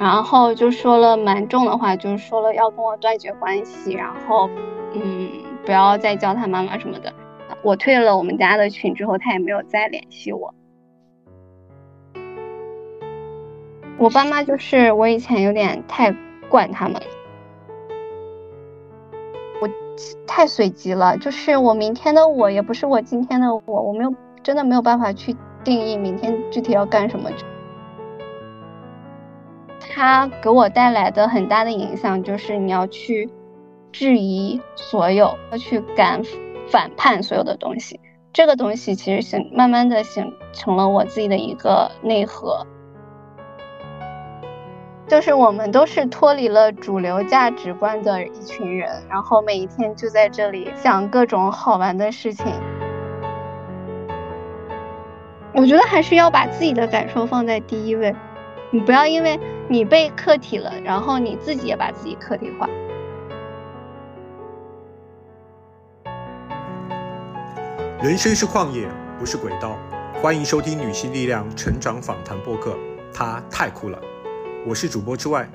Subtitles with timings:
[0.00, 4.48] 然后就说了蛮重的话，就是说了要跟我断绝关系，然后
[4.94, 5.28] 嗯
[5.66, 7.12] 不要再叫他妈妈什么的。
[7.62, 10.54] 我退了我们家的群之后，他也没有再联系我。
[13.98, 16.16] 我爸妈就是我以前有点太
[16.48, 16.98] 惯他们，
[19.60, 19.68] 我
[20.26, 27.30] 太随机了，就是我明天的我也不是我今天的我，我没有真的没有办法去定义明天具体要干什么。
[30.00, 33.28] 他给我带来的很大的影响就是你要去
[33.92, 36.22] 质疑所有，要去敢
[36.68, 38.00] 反叛所有的东西。
[38.32, 42.66] 这个东西其实形慢慢的形成了我自己的一个内核。
[45.06, 52.46] 就是我们都是脱离了主流价值观的一群人，然后每一天就在这里想各种好玩的事情。
[55.52, 58.16] 我觉得还是要把自己的感受放在第一位，
[58.72, 59.38] 你不要因为
[59.68, 62.68] 你被客体了，然后你自己也把自己客体化。
[68.00, 69.76] 人生是旷野，不是轨道。
[70.22, 72.78] 欢迎收听女性力量成长访谈播客，
[73.12, 73.98] 她太酷了。
[74.64, 75.50] 我是主播之外，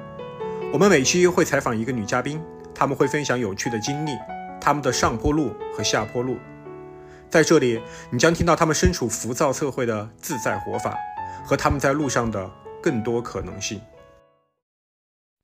[0.74, 4.12] 我们每期会采访一个女嘉宾，他们会分享有趣的经历，
[4.60, 6.38] 他们的上坡路和下坡路。
[7.30, 10.94] 在这里，你将听到他们身处浮躁社会的自在活法，
[11.46, 12.50] 和他们在路上的
[12.86, 13.82] 更多可能性。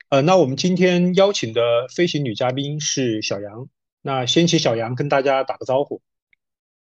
[0.09, 3.67] 呃，那我们今天邀请的飞行女嘉宾是小杨，
[4.03, 6.03] 那先请小杨跟大家打个招呼。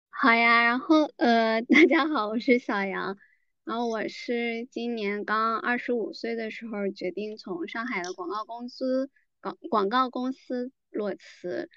[0.09, 3.17] 好呀，然后呃， 大家好，我是小杨。
[3.63, 11.69] 然后我是今年刚二十五岁的时候，决定从上海的广告公司广广告公司裸辞，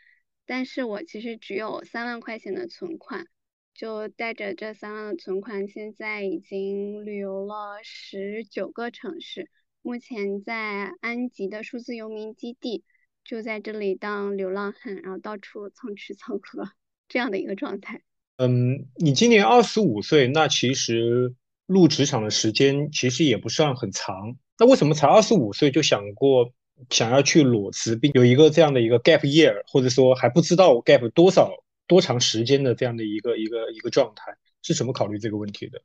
[0.47, 3.28] 但是我其实只有三万块钱的存款，
[3.75, 9.50] 就带着这三万的存款，现在已经旅游了十九个城市，
[9.83, 12.84] 目前在安吉的数字游民基地，
[13.25, 16.71] 就在这里当流浪汉，然后到处蹭吃蹭喝
[17.09, 18.00] 这样的一个状态。
[18.37, 21.34] 嗯，你今年二十五岁，那其实。
[21.66, 26.53] 入职场的时间其实也不算很长，那为什么才二十五岁就想过
[26.91, 35.83] 想要去裸辞，并有一个这样的一个 gap year，或者说还不知道 gap 多少多长时间的这样的一个一个一个状态，是怎么考虑这个问题的？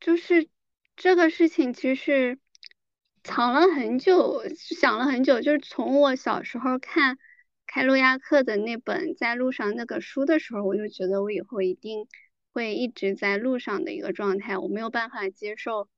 [0.00, 0.48] 就是
[0.96, 2.38] 这个事情其实
[3.22, 7.18] 藏了很久，想了很久，就是从我小时候看
[7.66, 12.06] 开路亚克的那本《在路上》那个书的时候，我就觉得我以后一定。
[12.54, 15.88] 会一直在路上的一个状态，我没有办法接受，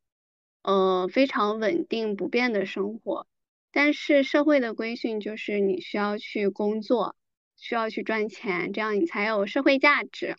[0.62, 3.26] 呃，非常稳定不变的生活。
[3.72, 7.14] 但是社会的规训就是你需要去工作，
[7.56, 10.36] 需要去赚钱，这样你才有社会价值。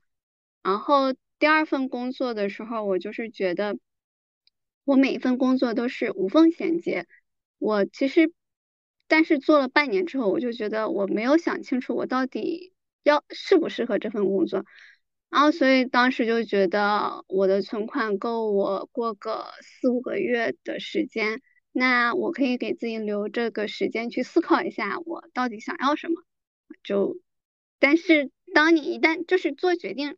[0.63, 3.78] 然后第二份工作的时候，我就是觉得，
[4.83, 7.05] 我每一份工作都是无缝衔接。
[7.57, 8.31] 我其实，
[9.07, 12.73] 但是做了半年之后，我就觉得我没有想清楚我到底
[13.03, 14.66] 要适不适合这份工作。
[15.29, 21.41] 然后，所以当时就觉得我的存款够我过个四五个月的时间，
[21.72, 26.27] 那我可以给自己留这个时间去思考一下我到底想要什么。
[26.83, 27.17] 就，
[27.79, 30.17] 但是当你一旦就是做决定，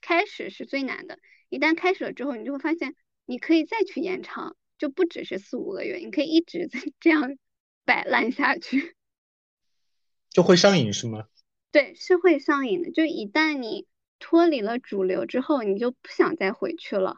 [0.00, 1.18] 开始是最难的。
[1.48, 2.94] 一旦开始了之后，你就会发现
[3.26, 7.36] 你可以再去延长，就不只是四五个月，你可以一直在这样
[7.84, 8.94] 摆烂下去，
[10.30, 11.26] 就会上瘾是吗？
[11.70, 12.90] 对，是会上瘾的。
[12.90, 13.86] 就一旦你。
[14.24, 17.16] 脱离了主流之后，你就不想再回去了。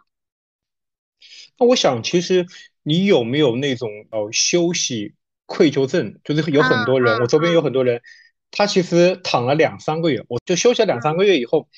[1.59, 2.47] 那我想，其实
[2.83, 5.15] 你有没有那种呃休息
[5.45, 6.19] 愧疚症？
[6.25, 8.01] 就是有很多人，我周边有很多人，
[8.57, 11.69] 他其实躺了两三个月，我就休息了两三个月以后，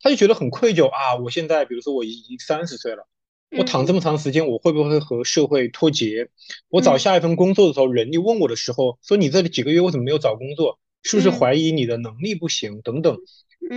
[0.00, 1.16] 他就觉得很愧疚啊。
[1.16, 3.08] 我现在，比如说我已经三十岁了，
[3.56, 6.28] 我躺这么长时间，我会不会和社会脱节？
[6.68, 10.78] 我找下一份工作的时候，人力问我的时候，说你这里几个月为什么没有找工作？
[11.02, 12.82] 是不是怀疑你的能力不行？
[12.82, 13.16] 等等。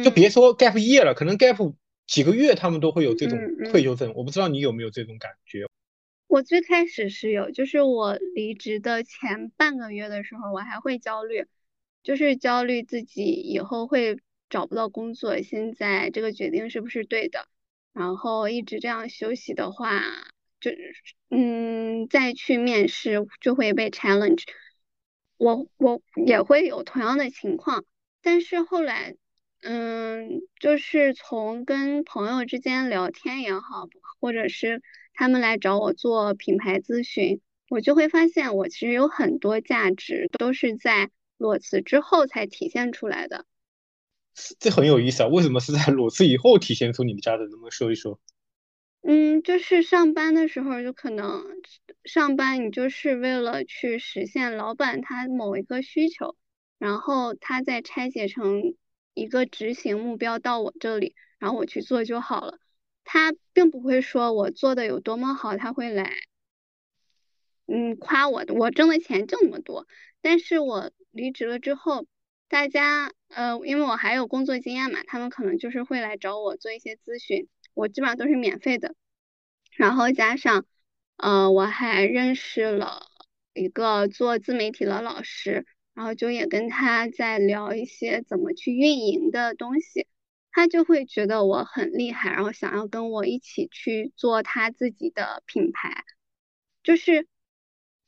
[0.03, 1.73] 就别说 gap year 了，可能 gap
[2.07, 3.39] 几个月，他们都会有这种
[3.71, 4.11] 愧疚症。
[4.15, 5.65] 我不知道你有没有这种感觉。
[6.27, 11.45] 我最开始是有，就是我离职的前半个月的时候，我还会焦虑，
[12.09, 14.17] 就是焦虑自己以后会
[14.49, 17.47] 找不到工作，现在这个决定是不是对的。
[17.93, 20.01] 然后一直这样休息的话，
[20.59, 20.71] 就
[21.29, 24.41] 嗯，再去面试就会被 challenge。
[25.37, 27.85] 我我也会有同样的情况，
[28.23, 29.15] 但是后来。
[29.61, 33.87] 嗯，就是从跟朋友之间聊天也好，
[34.21, 34.81] 或者是
[35.13, 43.47] 他们来找我做品牌咨询，我就会发现我其实有很多价值都是在裸辞之后才体现出来的。
[44.59, 47.47] 这很有意思啊，为什么是在裸辞以后体现出你们家的？
[47.47, 48.19] 能不能说一说？
[49.01, 51.43] 嗯，就是上班的时候，就可能
[52.03, 56.35] 上班你就是为了去实现老板他某一个需求，
[56.77, 58.75] 然后他再拆解成
[59.13, 62.59] 一个执行目标到我这里，然后我去做就好了。
[63.03, 66.13] 他并不会说我做的有多么好，他会来，
[67.65, 69.87] 嗯，夸我的，我挣的钱就那么多。
[70.21, 72.05] 但是我离职了之后，
[72.47, 77.47] 大家，呃，因为我还有工作经验嘛，他们可能就是会来找我做一些咨询。
[77.73, 78.95] 我基本上都是免费的，
[79.75, 80.65] 然后加上，
[81.17, 83.07] 呃，我还认识了
[83.53, 90.07] 一个做自媒体的老师，然后就也跟他在聊一些怎么去运营的东西，
[90.51, 96.03] 他就会觉得我很厉害，然后想要跟我一起去做他自己的品牌，
[96.83, 97.27] 就是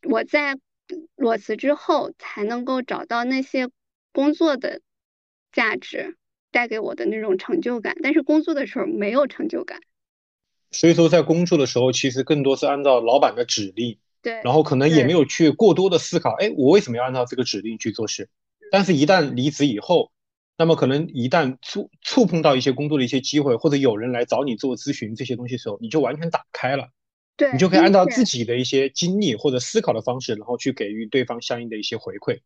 [0.03, 0.57] 我在
[1.21, 3.69] 裸辞之后才能够找到那些
[4.11, 4.81] 工作的
[5.53, 6.17] 价值。
[6.53, 9.79] 带给我的那种成就感，但是工作的时候没有成就感。
[10.69, 18.27] 所以说，在工作的时候，其实更多是按照老板的指令，对，然后可能也没有去过多的思考，哎，我为什么要按照这个指令去做事？
[18.69, 20.11] 但是，一旦离职以后，
[20.57, 26.89] 那么可能一旦触触碰到一些工作的一些机会，或者有人来找你做咨询这些东西的时候，你就完全打开了，
[27.41, 32.41] 对，你就可以按照自己的一些经历或者思考的方式，然后去给予对方相应的一些回馈。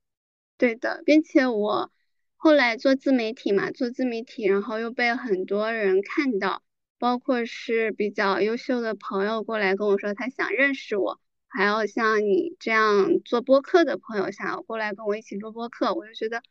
[0.58, 1.92] 对的，并且我。
[2.38, 6.62] 后来做自媒体嘛，做自媒体，然后又被很多人看到，
[7.00, 16.44] 包括是比较优秀的朋友过来跟我说他想认识我，还有像你这样做播客的朋友想要过来跟我一起做播客，我就觉得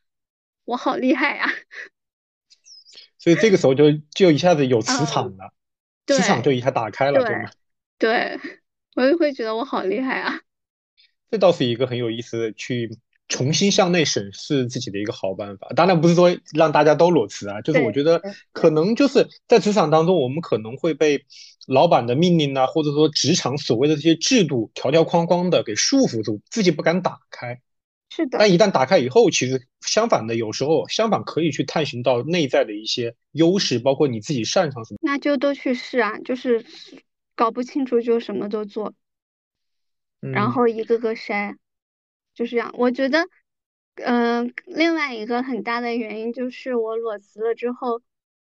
[0.65, 1.49] 我好厉害呀！
[3.17, 5.53] 所以这个时候就就一下子有磁场了，
[6.07, 7.49] 磁场就一下打开了，对吗？
[7.97, 8.39] 对，
[8.95, 10.39] 我就会觉得我好厉害啊！
[11.31, 12.97] 这倒是一个很有意思的去。
[13.27, 18.21] 重新向内审视自己的一个好办法，当然不是说让大家都裸辞啊，就是我觉得
[18.51, 21.25] 可能就是在职场当中，我们可能会被
[21.65, 27.59] 老板的命令啊，或者说职场所谓的这些制度条条框框的给束缚住，自己不敢打开。
[28.11, 28.37] 是的。
[28.37, 34.99] 但一旦打开以后，其实相反的，有时候相反可以去探寻到内在的一些优势，包括你自己擅长什么。
[35.01, 36.63] 那就都去试啊，就是
[37.35, 38.93] 搞不清楚就什么都做，
[40.19, 41.55] 然后一个个筛。
[42.33, 43.25] 就是这样，我觉得，
[43.95, 48.01] 嗯，另外一个很大的原因就是我裸辞了之后，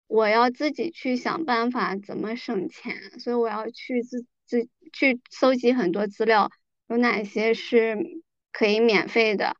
[0.07, 6.49] 我要自己去想办法怎么省钱，所以我要去自自去搜集很多资料，
[6.87, 7.97] 有哪些是
[8.53, 9.57] 可以免费的，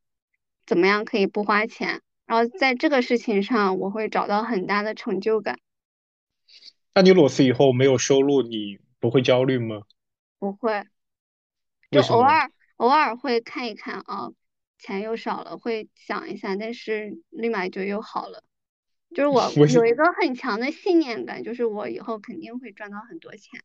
[0.66, 5.60] 怎么样可以不花钱，然后在这个事情上我会找到很大的成就感。
[6.94, 9.84] 那你裸辞以后没有收入，你不会焦虑吗？
[10.40, 10.84] 不会，
[11.90, 12.52] 就偶尔。
[12.78, 14.32] 偶尔会看一看啊，
[14.78, 18.44] 钱又少了，会想一下，但是立马就又好了。
[19.14, 23.62] 就是我 有一个很强的信念感，就是我以后肯定会赚到很多钱。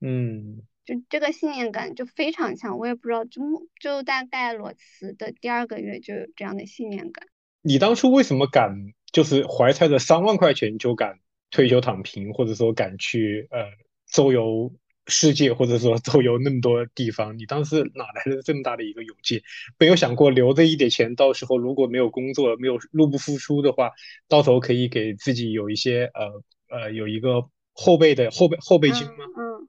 [0.00, 3.42] 嗯，就这个信念感就非常强，我也不知道，就
[3.80, 7.26] 就大概裸辞的第二个月就有这样的信念感。
[7.60, 11.18] 你当初为什么敢，就是怀揣着三万块钱就敢
[11.50, 13.64] 退休躺平，或者说敢去呃
[14.14, 14.72] 周游？
[15.06, 19.42] 世界或者说周游那么多地方，你当时哪来的这么大的一个勇气？
[19.78, 23.90] 没有想过留着一点钱，到时候如果没有工作、没有入不敷出的话，
[24.28, 29.26] 到时候可以给自己有一些呃呃有一个后备的后备后备金吗？
[29.36, 29.68] 嗯，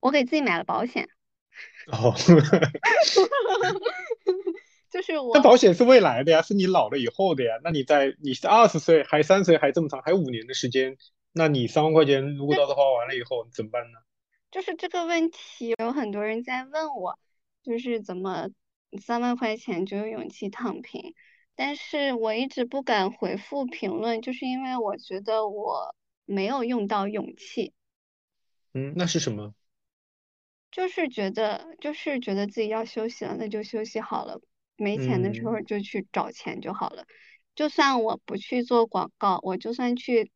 [0.00, 1.08] 我给自己买了保险。
[1.90, 2.12] 哦，
[4.92, 5.34] 就是我。
[5.34, 7.54] 那保险是未来的呀，是你老了以后的呀。
[7.64, 10.98] 那你在你是二十岁，还三十岁，还这么长，还有五年的时间。
[11.32, 13.98] 那你三万块钱如果到时候花完了以后怎么办呢？
[14.50, 17.16] 就是这个问题有很多人在问我，
[17.62, 18.48] 就是怎么
[19.00, 21.14] 三万块钱就有勇气躺平？
[21.54, 25.94] 但是我一直不敢回复评论，就是因为我觉得我
[26.24, 27.72] 没有用到勇气。
[28.74, 29.54] 嗯，那是什么？
[30.72, 34.40] 就是觉得，就是觉得自己要休息了，那就休息好了。
[34.74, 37.06] 没钱的时候就去找钱就好了。
[37.54, 40.32] 就算我不去做广告，我就算去。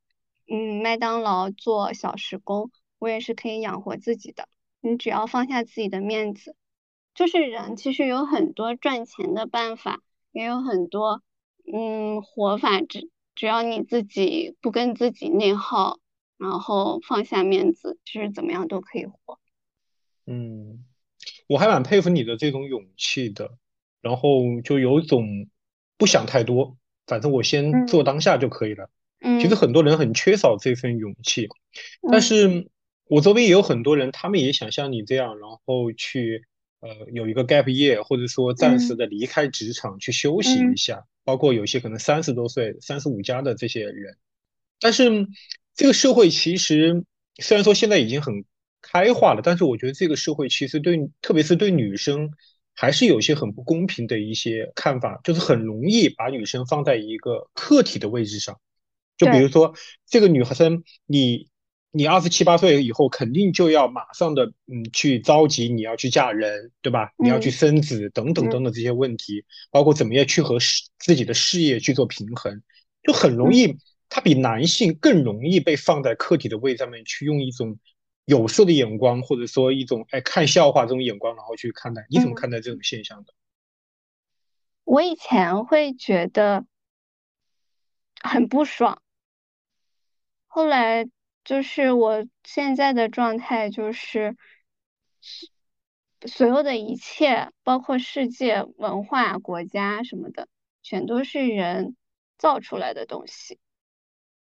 [0.48, 4.48] 嗯，麦当劳做小时工，我也是可以养活自己的。
[4.80, 6.54] 你只要放下自己的面子，
[7.14, 11.22] 就是人其实有很多赚钱的办法，也有很多
[11.72, 12.80] 嗯活法。
[12.80, 15.98] 只只要你自己不跟自己内耗，
[16.36, 19.38] 然后放下面子，其实怎么样都可以活。
[20.26, 20.84] 嗯，
[21.46, 23.58] 我还蛮佩服你的这种勇气的。
[24.00, 25.48] 然后就有种
[25.96, 28.90] 不想太多，反正我先做当下就可以了。
[29.40, 31.48] 其实很多人很缺少这份勇气，
[32.10, 32.68] 但是
[33.08, 36.44] 我周边也有很多人，他们也想像你这样，然后去
[36.80, 41.04] 呃有一个 gap year，或者说暂时的离开职场去休息一下。
[41.26, 44.18] 包括有些可能三十多岁、三十五加的这些人，
[44.78, 45.26] 但是
[45.74, 47.02] 这个社会其实
[47.38, 48.44] 虽然说现在已经很
[48.82, 52.30] 开化了，但是我觉得这个社会其实对，特别是对女生，
[52.74, 58.60] 还是有些很不公平的一些看法，就是很容易把女生放在一个客体的位置上。
[59.16, 59.74] 就比如说
[60.06, 61.48] 这个女生，你
[61.90, 67.12] 你二十七八岁以后，肯定就要马上的嗯去着急你要去嫁人，对吧？
[67.18, 70.58] 你要去生子等等等等这些问题，包括怎么样去和
[70.98, 72.62] 自己的事业去做平衡，
[73.02, 73.78] 就很容易。
[74.08, 77.78] 他比男性更容易被放在客体的位置上面去用一种
[78.26, 82.06] 有色的眼光，或者说一种哎看笑话这种眼光，然后去看待。
[82.10, 83.32] 你怎么看待这种现象的？
[84.84, 86.66] 我以前会觉得
[88.20, 89.00] 很不爽，
[90.54, 91.08] 后来
[91.42, 94.36] 就是我现在的状态就是，
[96.26, 100.46] 所有的一切，包括世界文化、国家什么的，
[100.80, 101.96] 全都是人
[102.38, 103.58] 造出来的东西。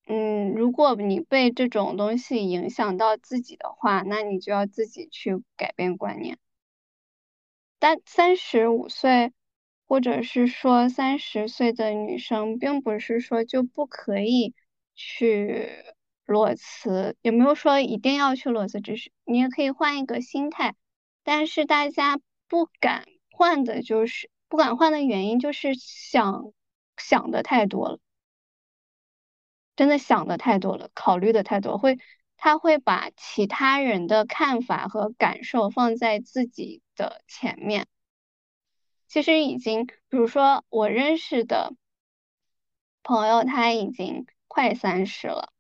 [0.08, 6.40] 嗯，如果你被这种东西影响到自己的话，那你就要自己去改变观念。
[7.78, 9.34] 但三十五岁，
[9.88, 14.56] 或者是说三十岁的女生，并不是说就不可以
[15.04, 15.68] 去
[16.26, 20.76] 裸辞，也没有说一定要去裸辞，只是你也可以换一个心态。
[21.24, 26.54] 但是大家不敢换的，就是不敢换的原因，就是想
[26.98, 28.00] 想的太多了。
[29.76, 31.98] 真的想的太多了，考虑的太多，会
[32.38, 37.88] 他会把其他人的看法和感受放在自己的前面。
[39.08, 41.76] 其实已经，比如说我认识的
[43.04, 45.54] 朋友，他已经快三十了，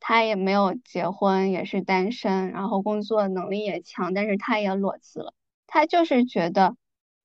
[0.00, 5.34] 他也没有结婚，也是单身，然后工作能力也强，但是他也裸辞了。
[5.66, 6.74] 他就是觉得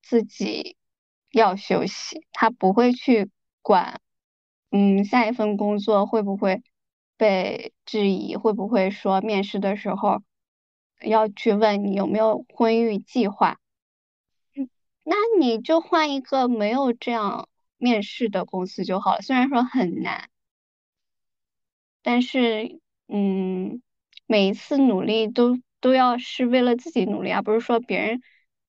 [0.04, 0.76] 自己
[1.32, 4.02] 要休息，他不会去管。
[4.70, 6.62] 嗯，下一份工作会不会
[7.16, 8.36] 被质疑？
[8.36, 10.22] 会不会说面试的时候
[11.02, 13.60] 要去问你有没有婚育计划？
[14.58, 14.70] 嗯，
[15.06, 17.48] 那你就换一个没有这样
[17.78, 19.22] 面试的公司就好了。
[19.22, 20.30] 虽然说很难，
[22.10, 23.82] 但是嗯，
[24.28, 28.22] 每一次努力都都要是为了自己努力，而不是说别人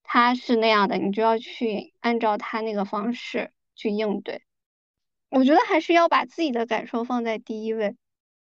[0.02, 4.42] 他是那样的，你就要去按照他那个方式去应对。
[5.30, 7.95] 我觉得还是要把自己的感受放在第一位，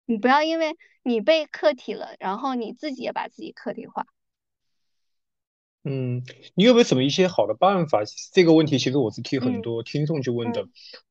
[0.06, 4.06] 你不要因为你被客体了，然后你自己也把自己客体化。
[5.88, 6.22] 嗯，
[6.54, 8.00] 你有没有什么一些好的办法？
[8.32, 10.66] 这个问题其实我是替很多听众去问的。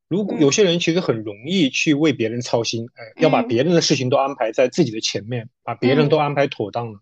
[0.07, 6.99] 如果有些人其实很容易去为别人操心，哎，要把别人的事情都安排在自己的前面，把别人都安排妥当了，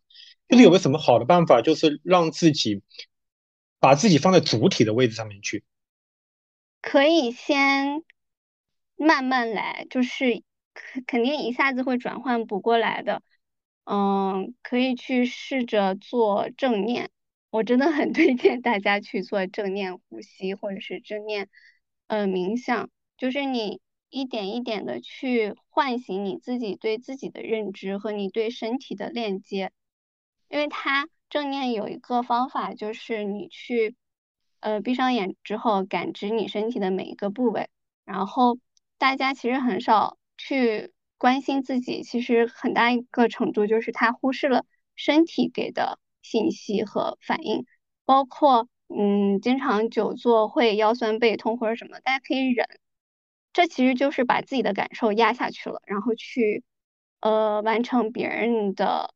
[0.47, 2.81] 就是有没有什么好的办法，就是让自己
[3.79, 5.63] 把自己放在主体的位置上面去？
[6.81, 8.03] 可以先。
[8.95, 13.21] 慢慢来，就是肯肯定一下子会转换不过来的。
[13.85, 17.09] 嗯，可以去试着做正念，
[17.53, 21.49] 我真的很推荐大家去做正念呼吸或者是正念
[22.07, 23.79] 呃冥想，就是你
[24.09, 29.71] 一点一点的去唤醒你自己对自己的认知和你对身体的链接，
[30.49, 33.95] 因为它正念有一个方法，就是你去
[34.59, 37.69] 呃闭上眼之后感知你身体的每一个部位，
[38.03, 38.57] 然后。
[38.99, 47.65] 大家其实很少去关心自己，其实很大一个程度就是他忽视了身体给的信息和反应，
[48.05, 52.67] 包括嗯，经常久坐会腰酸背痛或者什么，大家可以忍，
[53.53, 56.63] 这其实就是把自己的感受压下去了，然后去
[57.19, 59.13] 呃完成别人的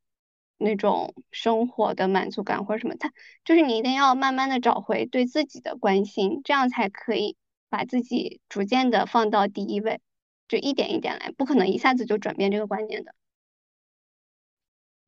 [0.58, 3.12] 那种生活的满足感或者什么，他
[3.44, 7.36] 就是你一定要慢慢的找回对自己的关心，这样才可以。
[7.70, 10.00] 把自己逐渐的放到第一位，
[10.48, 13.14] 就一点一点来，不可能一下子就转变这个观念的。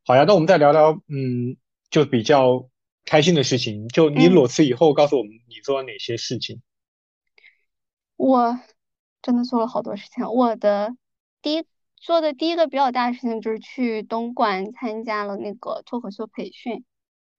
[0.05, 1.55] 好呀，那我们再聊聊，嗯，
[1.89, 2.69] 就比较
[3.05, 3.87] 开心的事情。
[3.87, 6.61] 就你裸辞以后，告诉我们你做了哪些事情？
[8.15, 8.59] 我
[9.21, 10.25] 真的做了好多事情。
[10.31, 10.95] 我的
[11.41, 11.65] 第一
[11.95, 16.83] 做的第一个比较大的事情就是去东莞参加了那个脱口秀培训，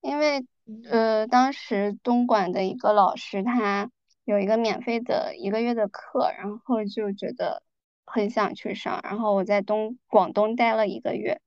[0.00, 0.44] 因为
[0.90, 3.90] 呃，当时东莞的一个老师他。
[4.26, 7.64] 有一个免费的一个月的课，然后就觉得
[8.04, 11.40] 很想去上，然后我在东广东待了一个月，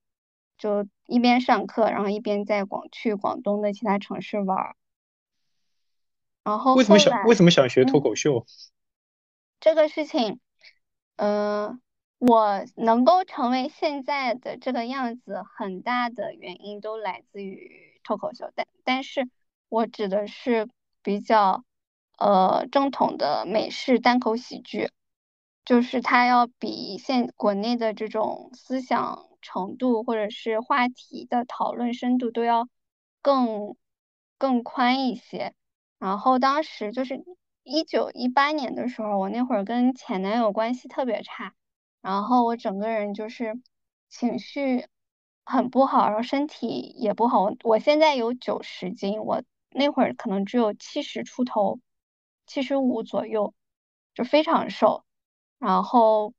[0.58, 4.76] 就一边上课，然后一边在广去广东的其他城市玩。
[6.44, 8.46] 然后为什么想为什么想学脱口秀？
[9.62, 10.40] 这个事情，
[11.18, 11.80] 嗯，
[12.18, 19.30] 我能够成为现在的这个样子，很大的原因都来自于脱口秀，但但是
[19.70, 20.68] 我指的是
[21.02, 21.64] 比较。
[22.20, 24.92] 呃，正统的美式单口喜剧，
[25.66, 32.68] 就是它要比现国内的这种思想程度或者是话题的讨论深度都要
[33.22, 33.76] 更
[34.38, 35.54] 更宽一些。
[36.00, 37.24] 然后当时就是
[37.64, 41.54] 一九一八年的时候，我那会儿跟前男友关系特别差，
[42.02, 43.58] 然后我整个人就是
[44.10, 44.88] 情绪
[45.46, 47.54] 很不好，然后身体也不好。
[47.64, 51.80] 我现在有九十斤，我那会儿可能只有七十出头，
[52.46, 53.54] 七十五左右，
[54.14, 55.06] 就非常瘦。
[55.64, 56.34] 然后，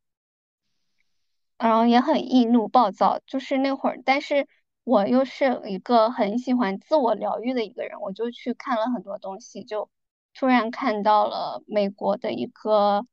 [1.57, 4.47] 然后也很易怒暴躁，就是那会儿，但是
[4.85, 9.89] 我又是一个很喜欢自我疗愈的一个人，我就去看了很多东西，就
[10.35, 13.07] 突然看到了美国的一个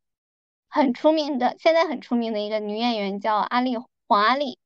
[0.67, 3.77] 很出名的，现在很出名的一个女演员叫阿丽
[4.07, 4.59] 黄阿丽，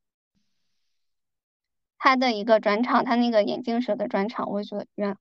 [2.00, 5.16] 她的一个转场，她那个眼镜蛇的转场，我就觉得原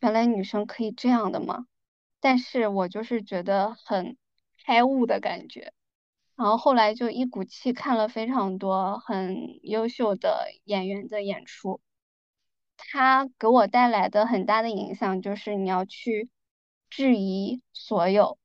[0.00, 1.66] 原来女生可以这样的吗？
[2.20, 4.16] 但是我就是觉得很。
[4.68, 5.72] 开悟的感觉，
[6.36, 11.80] 然后后来就一股气看了非常多很优秀的演员的演出，
[12.76, 16.28] 他给我带来的很大的影响就是你要去
[16.90, 18.38] 质疑所有，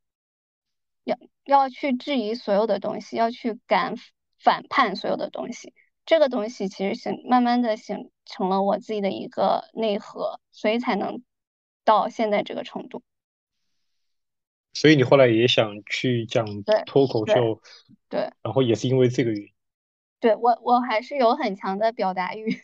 [1.04, 3.96] 要要去质疑所有的东西，要去敢
[4.40, 5.74] 反叛所有的东西，
[6.06, 11.22] 这个东西其实形慢慢的形成了我自己的一个内核，所以才能
[11.84, 13.04] 到现在这个程度。
[14.74, 16.46] 所以你后来也想去讲
[16.86, 17.62] 脱口秀，
[18.10, 19.50] 对，然后也是因为这个原因。
[20.20, 22.64] 对我，我还是有很强的表达欲，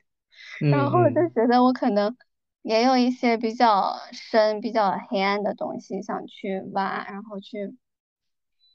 [0.72, 2.18] 然后就觉得我可能
[2.62, 7.76] 也有一些比较深、比较黑暗的东西想去挖，然后去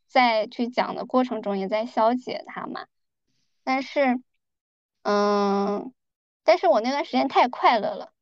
[0.07, 2.87] 在去讲的过程中也在消解它嘛。
[3.65, 4.21] 但是，
[5.03, 5.93] 嗯，
[6.45, 8.13] 但是我那段时间太快乐了。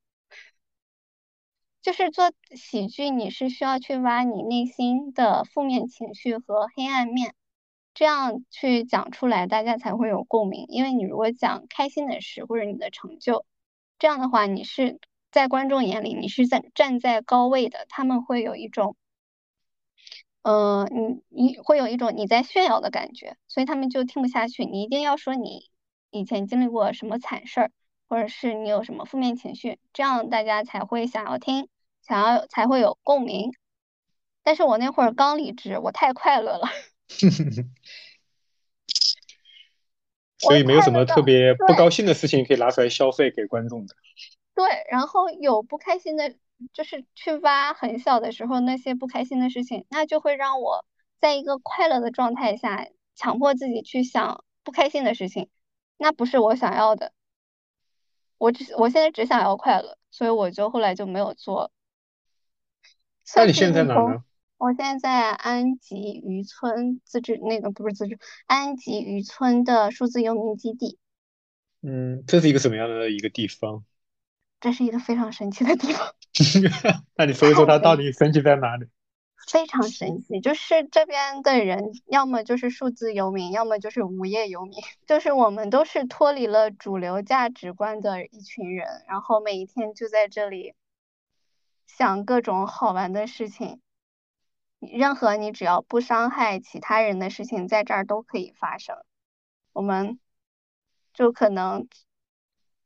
[1.83, 7.35] 就是做喜剧，你是需要去挖你内心的负面情绪和黑暗面，
[7.93, 10.65] 这样去讲出来，大家才会有共鸣。
[10.69, 13.45] 因为你如果讲开心的事或者你的成就，
[13.99, 15.01] 这样的话，你是
[15.33, 18.95] 在观众眼里你是在站在高位的，他们会有一种，
[20.42, 24.64] 呃，你你会有一种你在炫耀的感觉，所以他们就听不下去。
[24.64, 25.68] 你一定要说你
[26.12, 27.73] 以前经历过什么惨事儿，
[28.12, 31.70] 或者是你有什么负面情绪，这样大家才会想要听。
[32.03, 33.53] 想要才会有共鸣，
[34.42, 36.68] 但是我那会儿刚离职，我太快乐了，
[40.37, 43.94] 所以没有什么特别不高兴的事情可以拿出来消费给观众的。
[44.55, 46.35] 对，然后有不开心的，
[46.75, 50.85] 就是去挖很小的时候那些不开心的事情，那就会让我
[51.18, 55.48] 在一个快乐的状态下，强迫自己去想不开心的事情，
[55.96, 57.14] 那不是我想要的。
[58.42, 61.70] 我只我现在只想要快乐，所以我就后来就没有做。
[63.37, 64.24] 那你现在哪呢？
[64.59, 70.98] 我现在在安吉渔村自治，那个不是自治，安吉渔村的数字游民基地。
[71.83, 73.85] 嗯，这是一个什么样的一个地方？
[74.59, 76.12] 这是一个非常神奇的地方。
[77.14, 78.87] 那你说一说它到底 神奇在哪里？
[79.46, 90.74] 非常神奇，就是这边的人要么就是数字游民，要么就是无业游民， 就是我们都是脱离了主流价值观的一群人，然后每一天就在这里。
[91.85, 93.83] 想各种好玩的事情，
[94.81, 98.96] 任何你只要不伤害其他人的事情，在这儿都可以发生。
[99.74, 100.18] 我们
[101.12, 101.87] 就可能，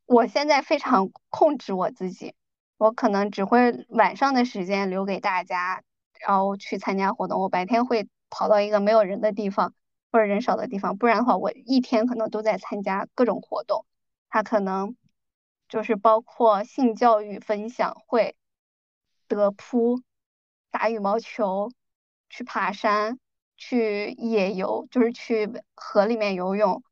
[0.07, 2.35] 我现在非常控制我自己，
[2.79, 5.85] 我可能只会晚上的时间留给大家，
[6.21, 7.41] 然后去参加活动。
[7.41, 9.75] 我白天会跑到一个没有人的地方
[10.13, 13.85] 或者人少的地方，不然的话，我一天可能都在参加各种活动。
[14.29, 14.97] 它可能
[15.69, 18.37] 就是包括性教育分享会。
[19.29, 20.03] 德扑、
[20.71, 21.73] 打羽毛球、
[22.31, 23.19] 去爬山、
[23.57, 26.85] 去野游，就是去河里面游泳，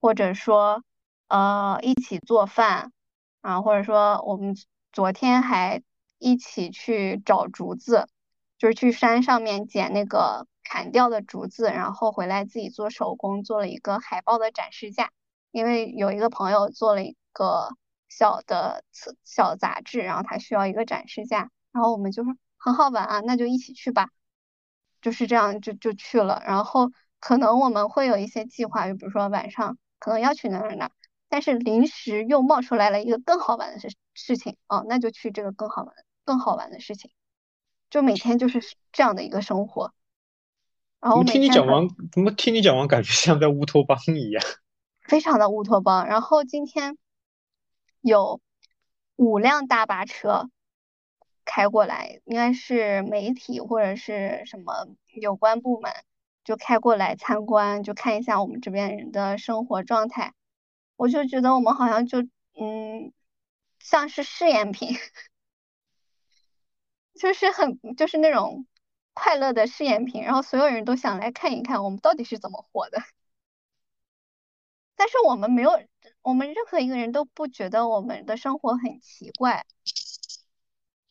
[0.00, 0.84] 或者说
[1.26, 2.92] 呃一起做饭
[3.40, 4.54] 啊，或者说我们
[4.92, 5.82] 昨天还
[6.18, 8.06] 一起去找竹子，
[8.60, 15.10] 就是去山上面捡那个砍掉的竹子，然后回来自己做手工，做了一个海报的展示架。
[15.50, 17.70] 因为有一个朋友做了一个
[18.10, 18.84] 小的
[19.24, 21.50] 小杂志，然后他需要一个展示架。
[21.72, 24.10] 然后我们就说很好玩啊，那就一起去吧，
[25.00, 26.42] 就是这样就就去了。
[26.44, 30.90] 然后可能我们会有一些计划，就比如说晚上可能要去哪哪哪，
[31.30, 35.94] 但是临时又冒出来了一个更好玩的事事情哦，那就去这个更好玩
[36.26, 37.10] 更好玩的事情，
[37.90, 38.60] 就每天就是
[38.92, 39.92] 这样的一个生活。
[41.00, 44.42] 然后听你讲完，怎么听你讲完感觉像在乌托邦一样？
[45.02, 46.06] 非常的乌托邦。
[46.06, 46.96] 然后今天
[48.00, 48.40] 有
[49.16, 50.48] 五辆大巴车。
[51.42, 54.86] 开过来应该是媒体或者是什么
[55.20, 55.90] 有关部门，
[56.44, 60.32] 就开过来参观，就看一下我们这边人的生活状态。
[60.94, 62.20] 我就觉得我们好像就
[62.54, 63.12] 嗯，
[63.80, 64.96] 像是试验品，
[67.20, 68.66] 就是很就是那种
[69.12, 73.02] 快乐的试验品，然后所有人都想来看一看我们到底是怎么活的。
[74.96, 75.70] 但是我们没有，
[76.22, 79.66] 我们任何一个人都不觉得我们的生活很奇怪。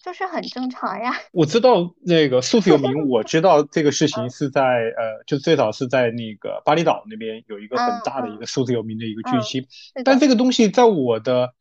[0.02, 1.13] 就是很正常呀。
[1.34, 9.67] 我知道那个数字游民，我知道这个事情是在呃，就最早是在那个巴厘岛那边有一个很大的一个数字游民的一个聚集。
[10.06, 11.54] 但这个东西在我的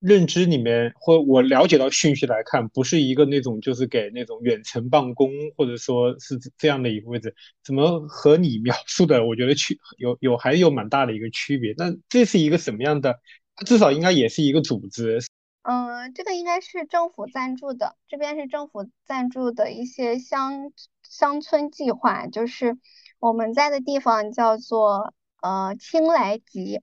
[0.00, 7.34] 认知里面，或我了解到讯息来看，不是一个那种就是给那种远程办公或者说是这样的一个位置。
[7.64, 11.74] 怎么和你描述的，我觉得区有有还有蛮大的一个区别。
[11.76, 13.18] 那这是一个什么样的？
[13.64, 15.18] 至少应该也是一个组织。
[15.62, 20.70] 嗯，这个应该是政府赞助的，这边是政府赞助的一些乡
[21.02, 22.76] 乡村计划，就是
[23.18, 26.80] 我们在的地方叫做呃青来集，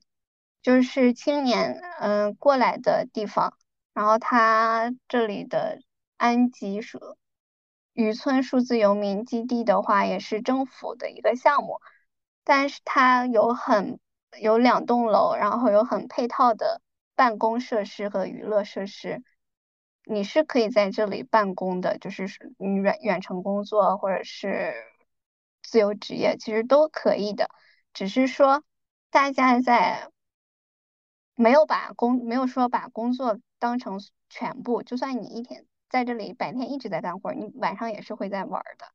[0.64, 3.56] 就是青年嗯过来的地方，
[3.94, 5.80] 然后它这里的
[6.18, 7.00] 安吉数
[7.94, 11.80] 渔村数字游民基地的话，也是政府的一个项目，
[12.44, 14.00] 但是它有很
[14.42, 16.82] 有两栋楼，然后有很配套的。
[17.16, 19.22] 办公设施和娱乐设施，
[20.04, 24.74] 你是可以在这里办公的，就是你远远程工作或者是
[25.62, 27.52] 自由职业，其实都可以的。
[27.94, 28.64] 只是说
[29.12, 30.10] 大家在
[31.44, 38.86] 没有把工没有说把工作当成全部，就算你一天在这里白天一直在干活，你晚上也是会在玩的。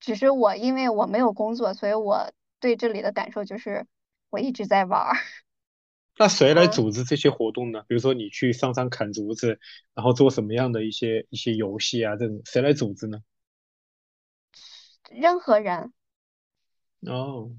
[0.00, 3.86] 只是我因为我没有工作，所以我对这里的感受就是
[4.30, 5.14] 我一直在玩。
[6.16, 7.82] 那谁来组织这些活动呢？
[7.86, 9.60] 比如说你去上山砍竹子，
[9.92, 12.16] 然后做什么样的一些一些游戏啊？
[12.16, 13.18] 这种谁来组织呢？
[15.10, 15.92] 任何人。
[17.02, 17.50] 哦。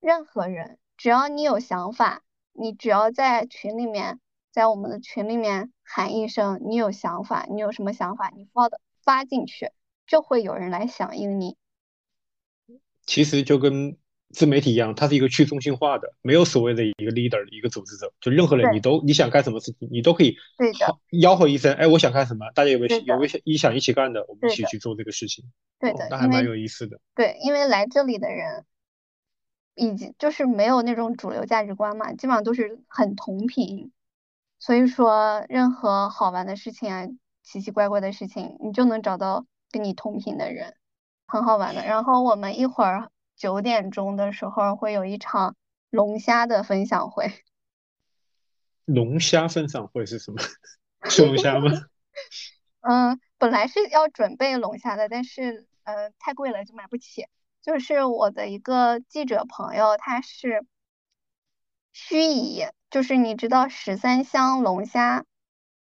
[0.00, 2.22] 任何人，只要你有想法，
[2.52, 9.70] 你只要在群里面，在我们的群里面喊一声“你有想法”，你有什么想法，你发的发进去，
[10.06, 11.56] 就会有人来响应你。
[13.06, 13.96] 其实就跟。
[14.34, 20.72] 自媒体一样，它是一个去中心化的，没有所谓的一个 leader 一个组织者，就任何人你都你想干什么事情，你都可以对
[21.10, 25.44] 吆喝一声，哎，我想干什么，大家有没有有没有一想一起干的，我们一起去做这个事情。
[25.78, 26.98] 对的，那还蛮有意思的。
[27.14, 28.64] 对，因为来这里的人，
[29.74, 33.92] 已经就是没有那种主流价值观嘛，基本上都是很同频，
[34.58, 37.08] 所以说任何好玩的事情啊，
[37.42, 40.76] 奇奇怪怪的事情，你就能找到跟你同频的人，
[41.26, 41.84] 很好玩的。
[41.84, 43.10] 然后我们一会儿。
[43.34, 45.56] 九点钟的时候会有一场
[45.90, 47.32] 龙虾的分享会。
[48.84, 50.40] 龙虾分享会是什么？
[51.10, 51.70] 吃龙虾吗？
[52.82, 57.26] 嗯，本来是要准备龙虾的，但是呃太贵了就买不起。
[57.62, 60.66] 就是我的一个记者朋友，他是
[61.94, 65.24] 盱眙，就是你知道十三香龙虾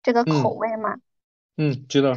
[0.03, 0.97] 这个口味吗？
[1.57, 2.13] 嗯，知道。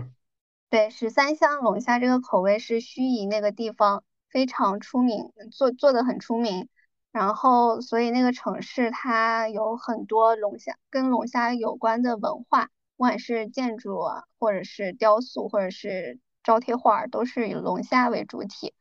[0.68, 4.04] 对，十三香龙虾这个口味是盱眙那个地方。
[4.32, 6.70] 非常出名，做做的很出名，
[7.10, 18.72] 然后所以那个城市它有很多龙虾跟龙虾有关的文化，不管是建筑啊，或者是雕塑，或者是招贴画，都是以龙虾为主体。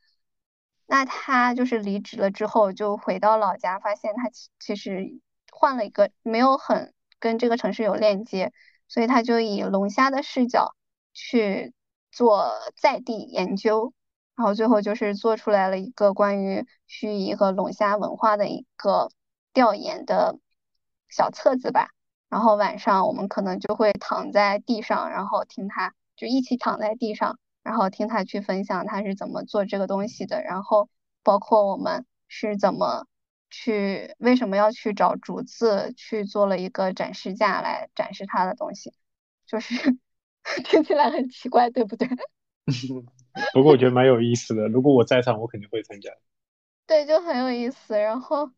[0.92, 8.52] 那他就是离职了之后，就回到老家，发现他其其实换了一个没有很跟这个城市有链接，
[8.90, 10.76] 所以他就以龙虾的视角
[11.14, 11.74] 去
[12.12, 13.94] 做在地研究。
[14.36, 19.10] 然后最后就是做出来了一个关于盱眙和龙虾文化的一个
[19.54, 20.40] 调研的
[21.08, 21.92] 小册子吧。
[22.28, 30.42] 然后晚上我们可能就会躺在地上，然后听他就一起躺在地上，然后听他去分享他是怎么做这个东西的。
[30.44, 30.90] 然后
[31.24, 33.08] 包括我们是怎么
[33.50, 38.94] 去为什么要去找竹子去做了一个展示架来展示他的东西，
[39.46, 39.76] 就是
[40.64, 42.08] 听起来很奇怪，对不对？
[43.54, 46.10] 不过我觉得蛮有意思的，如果我在场，我肯定会参加。
[46.88, 48.52] 对，就很有意思，然后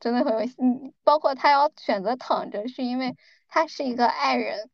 [0.00, 0.56] 真的很有意思。
[0.62, 3.16] 嗯，包括他要选择躺着，是因为
[3.48, 4.70] 他是一个爱人，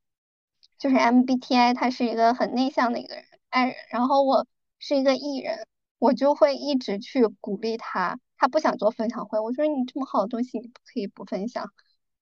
[0.78, 3.24] 就是 MBTI，他是一个很内向的一个人，
[3.56, 3.76] 爱人。
[3.90, 4.46] 然后我
[4.78, 5.66] 是一个艺人，
[5.98, 8.20] 我就会一直去鼓励他。
[8.36, 11.72] 他不想做分享会，我说你这么好的东西，你不可以不分享。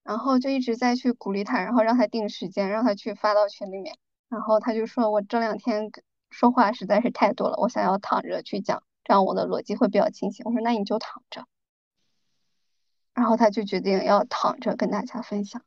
[0.03, 3.97] 然后就一直在去鼓励他，然后让他定时间，让他去发到群里面。
[4.29, 5.91] 然后他就说我这两天。
[6.31, 10.43] 说话实在是太多了，我想要躺着去讲，这样我的逻辑会比较清晰。
[10.43, 11.47] 我说那你就躺着，
[13.13, 15.61] 然后他就决定要躺着跟大家分享。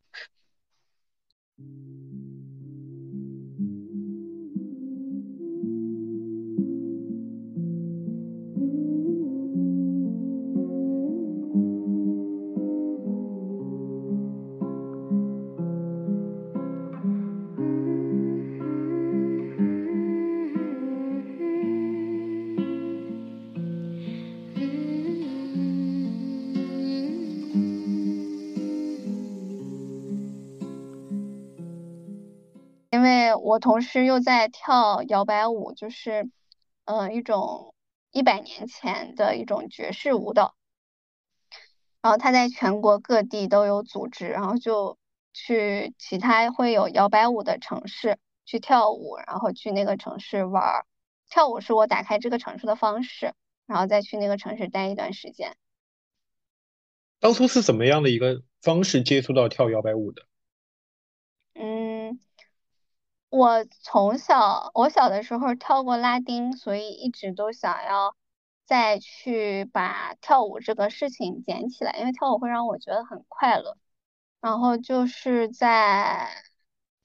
[33.49, 36.31] 我同时又在跳摇摆舞，就是，
[36.85, 37.75] 嗯，一种
[38.11, 40.55] 一百年前的一种爵士舞蹈。
[42.03, 44.99] 然后他在全国各地都有组织，然后就
[45.33, 50.85] 去其他会有摇摆舞的城市去跳舞，然后去那个城市玩儿。
[51.31, 53.33] 跳舞是我打开这个城市的方式，
[53.65, 55.57] 然后再去那个城市待一段时间。
[57.19, 60.27] 当初是怎么样的一个方式接触到跳摇摆舞的？
[61.55, 62.21] 嗯，
[63.31, 68.17] 我从小我小的时候跳过拉丁，所以一直都想要
[68.65, 73.77] 再去把跳舞这个事情捡起来，因为跳舞会让我觉得很快乐。
[74.41, 76.31] 然后就是在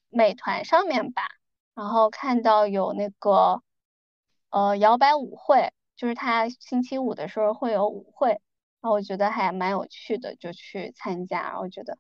[0.09, 1.23] 美团上面吧，
[1.73, 3.63] 然后看到有那个
[4.49, 8.39] 呃摇摆舞会，就是他星期五的时候会有舞会，然
[8.83, 11.97] 后我觉得还蛮有趣的，就去参加，然后觉得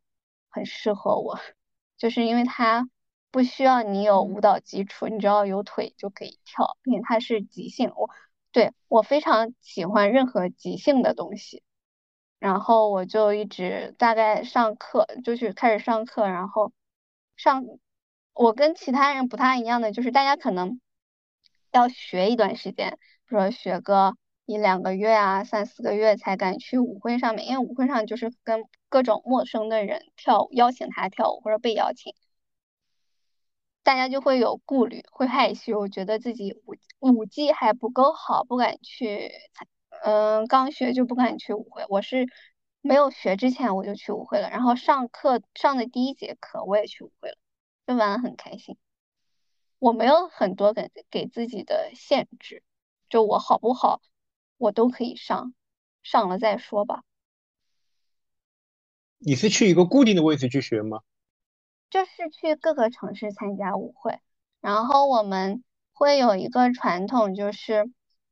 [0.49, 1.39] 很适合我。
[1.97, 2.87] 就是因为它
[3.33, 7.91] 不需要你有舞蹈基础，你只要有腿就可以跳，并且它是即兴。
[7.95, 8.09] 我
[8.51, 11.63] 对我非常喜欢任何即兴的东西，
[12.37, 16.71] 然后我就一直大概上课就是开始上课，然后
[17.35, 17.65] 上
[18.33, 20.79] 我跟其他人不太一样的就是大家可能
[21.71, 24.15] 要学一段时间，比如说学个
[24.45, 28.63] 一两个月啊，三四个月才敢去舞会上面，因为舞会上就是跟。
[28.93, 32.13] 各种陌生的人跳舞，邀请他跳舞或者被邀请，
[33.83, 39.31] 大家就会有顾虑，会害羞，觉得自己舞舞技还不够好，不敢去。
[40.03, 41.85] 嗯，刚学就不敢去舞会。
[41.89, 42.27] 我是
[42.81, 47.37] 没有学之前我就去舞会了，然后上课上的第一节课我也去舞会了，
[47.85, 48.77] 就玩的很开心。
[49.79, 52.63] 我没有很多给给自己的限制，
[53.09, 54.01] 就我好不好，
[54.57, 55.53] 我都可以上，
[56.03, 57.03] 上了再说吧。
[59.19, 61.01] 你是去一个固定的位置去学吗？
[61.93, 64.17] 就是去各个城市参加舞会，
[64.61, 67.87] 然后我们会有一个传统，就是，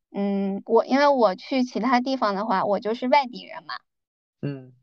[0.10, 3.76] 嗯，我因为我去其他地方的话，我就是外地人嘛，
[4.41, 4.74] 嗯，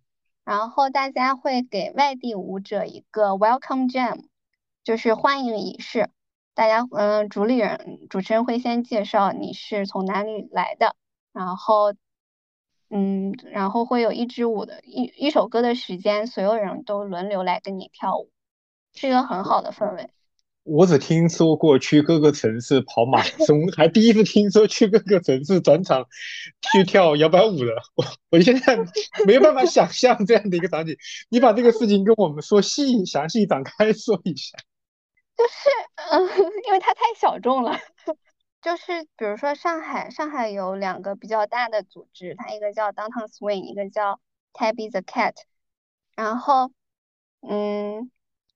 [0.44, 4.28] 然后大家会给外地舞者一个 welcome jam，
[4.84, 6.08] 就是欢迎仪式，
[6.54, 10.94] 大家，嗯，主理人主持人会先介绍你是从哪里来的，
[11.32, 11.94] 然后。
[12.90, 18.30] 嗯，然后会有一支舞的一一首歌的时间，所有人都轮流来跟你跳舞，
[18.98, 20.10] 是一个很好的氛围。
[20.64, 26.04] 我只听说过去各个城市跑马拉松， 还第一次听说去各个城市转场
[26.72, 27.72] 去跳摇摆舞的。
[27.96, 28.76] 我我现在
[29.24, 30.96] 没有办法想象这样的一个场景。
[31.30, 34.58] 你把这个事情跟我们说细详细展开说一下。
[35.36, 35.68] 就是，
[36.10, 37.78] 嗯，因为它太小众了。
[38.60, 44.20] 就是比如说上海，上海有两个比较大的组织，它一个叫 Downtown Swing，一个叫
[44.52, 45.34] Tabby the Cat。
[46.16, 46.72] 然后，
[47.40, 48.10] 嗯，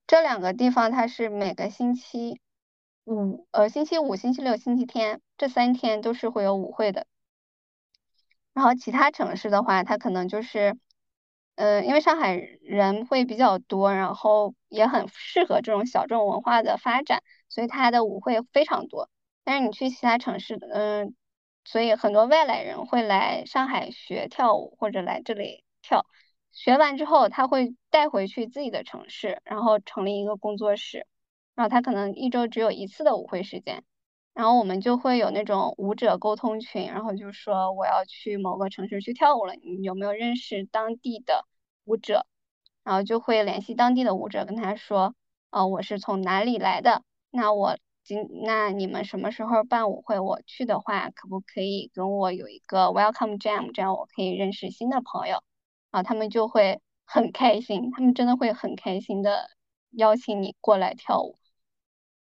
[0.07, 2.41] 这两个地方它是每个星期
[3.05, 7.07] 五，呃，星期五、星期六、星期天这三天都是会有舞会的。
[8.53, 10.77] 然后其他城市的话，它可能就是，
[11.55, 19.09] 呃，因为上海人会比较多，然后也很适合这种小众文化的发展，所以它的舞会非常多。
[19.45, 21.15] 但是你去其他城市，嗯，
[21.65, 26.05] 所以很多外来人会来上海学跳舞，或者来这里跳。
[26.53, 31.07] 学完之后，他会带回去自己的城市，然后成立一个工作室。
[31.55, 33.83] 然后他可能一周只有一次的舞会时间。
[34.35, 41.45] 然后我们就会有那种舞者沟通群，然后就说我要去某个城市去跳舞了，你有没有认识当地的
[41.85, 42.27] 舞者？
[42.85, 45.15] 然后就会联系当地的舞者，跟他说，
[45.51, 47.03] 哦，我是从哪里来的？
[47.31, 47.77] 那我。
[48.05, 50.19] 今那你们什么时候办舞会？
[50.19, 53.71] 我去的话，可不可以跟我有一个 welcome jam？
[53.73, 55.41] 这样我可以认识新的朋友
[55.93, 59.49] 啊，他们就会很开心，他们真的会很开心的
[59.91, 61.39] 邀请你过来跳舞。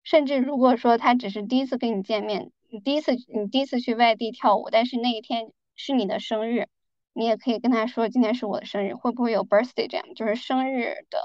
[0.03, 6.67] 甚至如果说他只是第一次跟你见面，你第一次你第一次去外地跳舞，但是那一天是你的生日，
[7.13, 11.19] 你也可以跟他说今天是我的生日，会不会有 birthday 这样就是生日的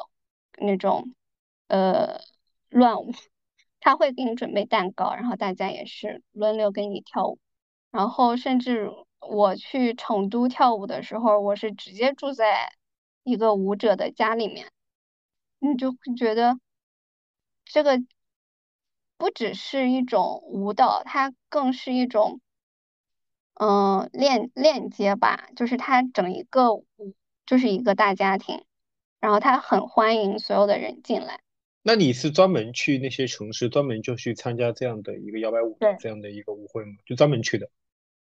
[0.59, 1.15] 那种
[1.69, 2.21] 呃
[2.69, 3.13] 乱舞。
[3.81, 7.39] 他会给你准备蛋糕，然后大家也是轮流给你跳舞，
[7.91, 8.91] 然后甚至
[9.29, 12.73] 我去成都跳舞的时候，我是直接住在
[13.23, 14.71] 一个舞者的家里面，
[15.59, 16.59] 你就会觉得
[17.65, 18.03] 这个
[19.17, 22.41] 不只是一种舞蹈，它更是一种
[23.55, 26.87] 嗯链链接吧，就是它整一个舞
[27.47, 28.65] 就是一个大家庭，
[29.21, 31.41] 然后他很欢迎所有的人进来。
[31.83, 36.93] 那你是专门去那些城市，专门就去参加这样的一个摇摆舞的这样的一个舞会吗？
[37.05, 37.69] 就专门去的？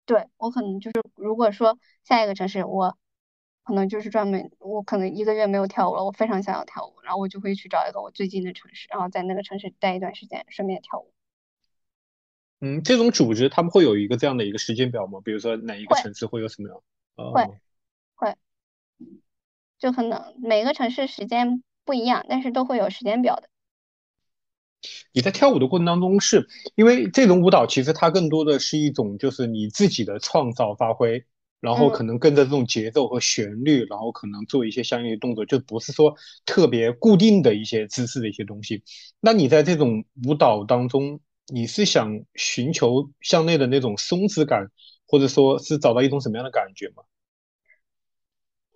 [0.06, 2.98] 对，我可能就是如果说下一个城市我
[3.64, 11.12] 可能就是专门我可能一个月没有跳舞了，我非常想要跳舞，然后我就会去找一个我最近的城市，然后在那个城市待一段时间，顺便跳舞。
[12.62, 15.20] 嗯，这种组织他们会有一个这样的一个时间表吗？
[15.24, 16.82] 比如说哪一个城市会有什么样？
[17.34, 17.60] 会
[18.16, 18.36] 会，
[19.80, 23.50] 就可能每个城市时间不一样，但是都会有时间表的。
[25.12, 31.26] 你在跳舞的过程当中，是因为这种舞蹈其实它更多的是一种就是你自己的创造发挥，
[31.60, 38.84] 然后可能跟着这种节奏和旋律，然后可能做一些相应的动作，就不是说特别固定的一些姿势的一些东西。
[39.20, 44.70] 那你在这种舞蹈当中，你是想寻求向内的那种松弛感，
[45.08, 47.04] 或者说是找到一种什么样的感觉吗？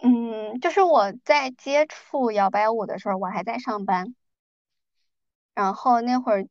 [0.02, 4.16] 嗯，就是我在接触摇摆舞的时候，我还在上班。
[5.60, 6.48] 然后那会儿，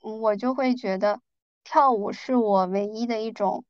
[0.00, 1.20] 我就会觉得
[1.64, 3.64] 跳舞是我唯一的一种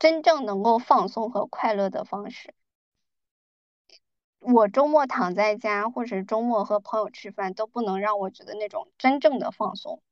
[0.00, 2.52] 真正能够放松和快乐的方式。
[4.40, 10.02] 我周末躺在家，或者周末和朋友吃饭，都不能让我觉得那种真正的放松。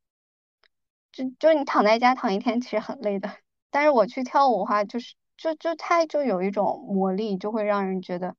[1.10, 3.34] 就就你躺在家躺一天，其实很累的。
[3.70, 8.36] 但是我去跳舞的话，就是就就它就有一种魔力，就会让人觉得。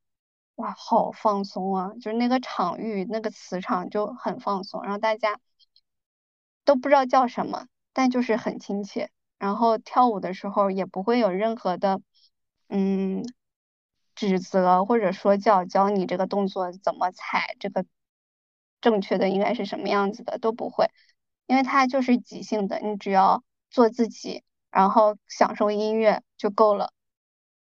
[0.56, 1.94] 哇，好放松啊！
[2.02, 5.40] 就是那个场域，那个磁场就很放松，然后大家
[6.70, 9.10] 都不知道叫什么，但就是很亲切。
[9.40, 12.00] 然后跳舞的时候也不会有任何的
[12.68, 13.24] 嗯
[14.14, 17.86] 指责或者说教教你这个动作怎么踩，这个
[18.82, 20.92] 正确的应该是什么样子的都不会，
[21.48, 26.94] 因为它就是即兴的，你只要做自己，然后享受音乐就够了。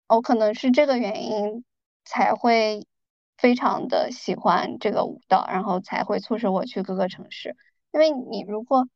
[0.08, 1.64] 我可能是这个原因。
[2.06, 2.88] 才会
[3.38, 7.56] 非常的喜欢这个舞蹈，然后才会促使我去各个城市。
[7.92, 8.88] 因为你如果，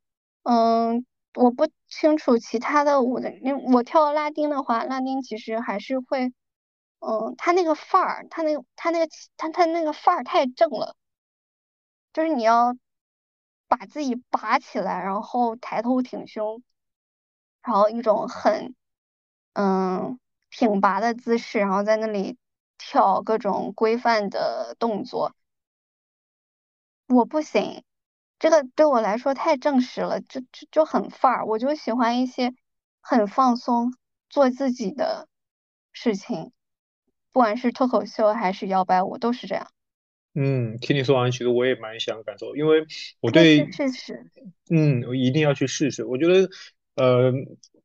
[0.44, 6.34] 嗯，我不清楚其他的舞的，因为我跳拉丁的话，拉丁其实还是会，
[7.00, 10.96] 嗯，他那个范儿，他那个他那个他他那个范儿太正了，
[12.14, 12.76] 就是你要
[13.68, 16.64] 把自己拔起来，然后抬头挺胸，
[17.64, 18.76] 然后一种很，
[19.54, 22.38] 嗯，挺拔的姿势，然后在那里。
[22.78, 25.34] 跳各种规范的动作，
[27.08, 27.84] 我不行，
[28.44, 31.46] 这个对我来说太正式了，就就就很范儿。
[31.46, 32.54] 我就喜欢一些
[33.00, 33.94] 很放松、
[34.30, 35.30] 做自己的
[35.94, 36.52] 事情，
[37.32, 39.72] 不管是脱口秀还是摇摆舞，都是这样。
[40.34, 42.86] 嗯，听你说完，其实我也蛮想感受，因为
[43.22, 44.30] 我对试试。
[44.70, 46.04] 嗯，我一定要去试试。
[46.04, 46.50] 我觉得，
[46.96, 47.32] 呃。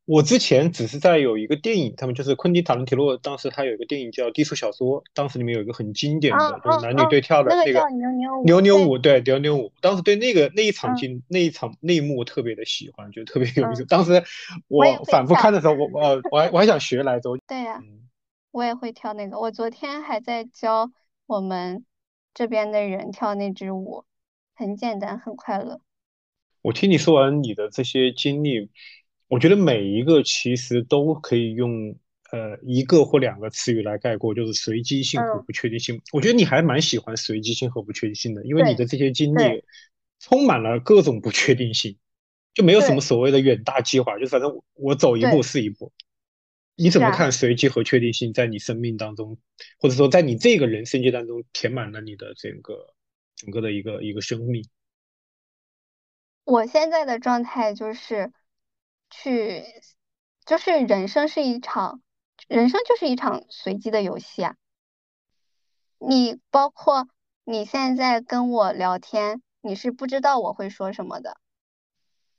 [0.09, 7.87] 我之前只是在有一个电影，他们就是昆汀塔伦提诺，当时他有一个电影叫《低俗小说》，当时里面有一个很经典的，就是男女对跳的那个
[8.43, 9.71] 牛牛舞，对牛牛舞。
[9.83, 13.85] 当时对那个那一场经那一场内幕特别的喜欢，就特别有意思。
[13.85, 14.25] 当时
[14.67, 17.37] 我反复看的时候，我我我还我还想学来着。
[17.47, 17.83] 对呀，
[18.51, 19.39] 我也会跳那个。
[19.39, 20.91] 我昨天还在教
[21.27, 21.85] 我们
[22.33, 24.07] 这边的人跳那支舞，
[24.55, 25.83] 很简单，很快乐。
[26.63, 28.71] 我听你说完你的这些经历。
[29.29, 31.95] 我觉得每一个其实都可以用
[32.31, 36.01] 呃一个或两个词语来概括，就是随机性和不确定性。
[36.13, 39.63] 我觉得你还蛮喜欢随机性和不确定性的，因为你的这些经历
[40.19, 41.99] 充满了各种不确定性，
[42.55, 45.93] 就没有什么所谓的远大计划，就反正我走一步是一步。
[46.75, 49.37] 你怎么看随机和确定性在你生命当中，
[49.79, 52.95] 或者说在你这个人生阶段中填满了你的整个
[53.37, 54.65] 整个的一个一个生命？
[56.45, 58.33] 我现在的状态就是。
[59.11, 59.65] 去，
[60.45, 62.03] 就是人生是一场，
[62.47, 64.57] 人生就是一场随机的游戏啊。
[65.99, 67.09] 你包括
[67.45, 71.39] 你现在跟我聊天，你是不知道我会说什么的，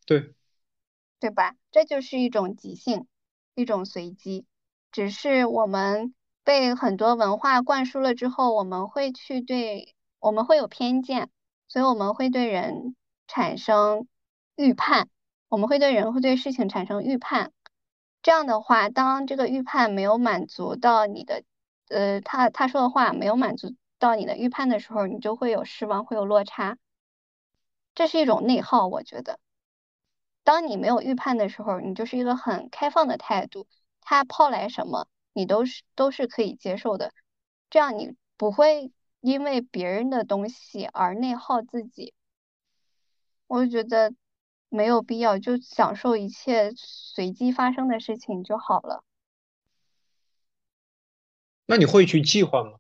[0.06, 0.34] 对，
[1.20, 1.56] 对吧？
[1.72, 3.08] 这就是一种即兴，
[3.56, 4.46] 一种随机。
[4.92, 11.30] 只是我们被很多文化灌输了之后，我们会去对，我们会有偏见，
[11.68, 12.96] 所以我们会对人
[13.28, 14.08] 产生
[14.56, 15.10] 预判。
[15.50, 17.52] 我们会对人会对事情产生预判，
[18.22, 21.44] 这样的话，当这个预判没有满足到你的，
[21.88, 26.78] 呃，他他说的话没有满足到你的预判的时候，你就会有失望，会有落差，
[27.96, 28.86] 这是一种内耗。
[28.88, 29.40] 我觉得，
[30.44, 33.66] 当你没有预判的时候，你就是一个很开放的态度，
[34.02, 37.12] 他抛来什么，你都是都是可以接受的，
[37.72, 42.14] 这样你不会因为别人的东西而内耗自己。
[43.48, 44.14] 我就觉得。
[44.70, 49.04] 没有必要，就享受一切随机发生的事情就好了。
[51.66, 52.78] 那你会去计划吗？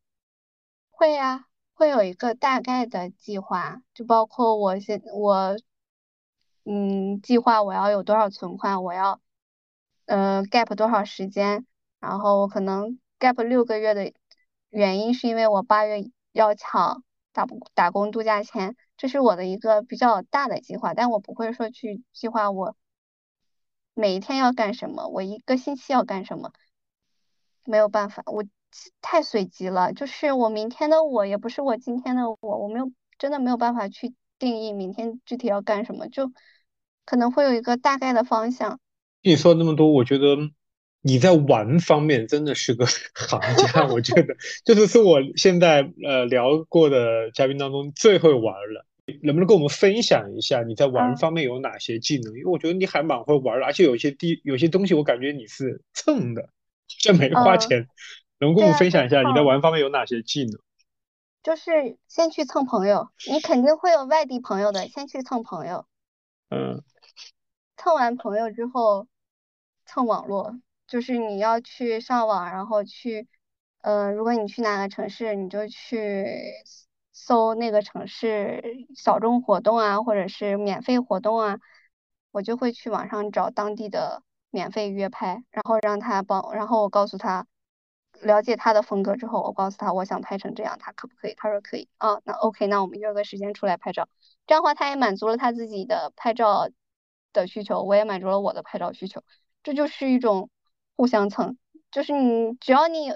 [0.90, 5.58] 会呀，会有一个大概的计划，就包括我现我，
[6.66, 9.22] 嗯，计划我要有多少存款，我要，
[10.06, 11.66] 呃，gap 多少时间，
[12.00, 14.12] 然后我可能 gap 六个月的，
[14.70, 22.76] 原因是因为我八月要抢打打工度假签，这是我的一个比较大的计划，但我不会说去计划我
[23.94, 26.52] 每一天要干什么，我一个星期要干什么，
[27.64, 28.44] 没有办法，我
[29.02, 36.34] 太随机了，就是我明天的我也不是我今天的我，我没有真的没有办法去定义明天具体要干什么，就
[37.06, 38.82] 可能会有一个大概的方向。
[39.22, 40.36] 你说那么多，我觉得。
[41.02, 42.86] 你在玩方面真的是个
[43.16, 44.36] 行家，我觉得
[44.66, 48.86] 就是是我现在呃聊过的嘉宾当中最会玩了。
[49.24, 52.34] 能不能跟我们分享一下你在玩方面有哪些技能？
[52.34, 56.50] 因为我觉得你还蛮会玩的，而且有些地有些东西我感觉你是蹭的，
[56.88, 57.88] 这没花钱。
[58.40, 60.60] 能跟我们分享一下你在玩方面有哪些技能？
[61.44, 65.86] 就是先去蹭朋友，你肯定会有外地朋友的，先去蹭朋友。
[66.50, 66.84] 嗯。
[67.78, 69.08] 蹭完朋友之后，
[69.86, 70.60] 蹭网络。
[70.88, 73.28] 就是你要去上网，然后去，
[73.82, 76.26] 嗯，如果你去哪个城市，你就去
[77.20, 81.60] 搜那个城市小众活动啊，或者是免费活动啊，
[82.32, 87.46] 我就会去网上找当地的免费约拍，然后让他帮，然后我告诉他，
[88.22, 91.34] 了解他的风格之后，我告诉他我想拍成这样，他可不可以？
[91.36, 94.08] 他说可以，啊，那 OK，那我们约个时间出来拍照，
[94.48, 96.70] 这样的话他也满足了他自己的拍照
[97.34, 99.22] 的需求，我也满足了我的拍照需求，
[99.64, 100.50] 这就是一种。
[101.00, 101.58] 互相蹭，
[101.92, 103.16] 就是你只要你有，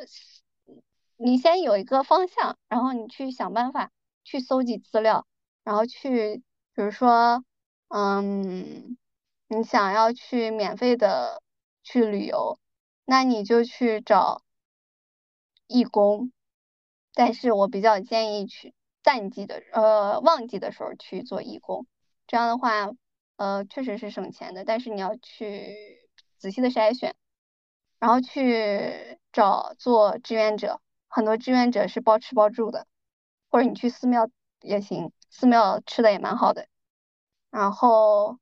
[1.23, 3.91] 你先有一个方向，然后你去想办法
[4.25, 5.25] 去搜集资料，
[5.63, 6.43] 然后去，
[6.75, 7.45] 比如说，
[7.87, 8.97] 嗯，
[9.47, 11.41] 你想要去免费的
[11.81, 12.59] 去旅游，
[13.05, 14.41] 那你就去找
[15.67, 16.33] 义工，
[17.13, 21.87] 但是我比较建议去淡季的，呃，旺季的时候去做义工，
[22.27, 22.91] 这样的话，
[23.37, 25.73] 呃，确实是省钱的，但是你要去
[26.37, 27.15] 仔细的筛选。
[27.99, 30.81] 然后去找做志愿者，
[31.13, 32.87] 很多志愿者是包吃包住的，
[33.51, 34.29] 或者你去寺庙
[34.61, 36.67] 也行，寺庙吃的也蛮好的。
[37.51, 38.39] 然后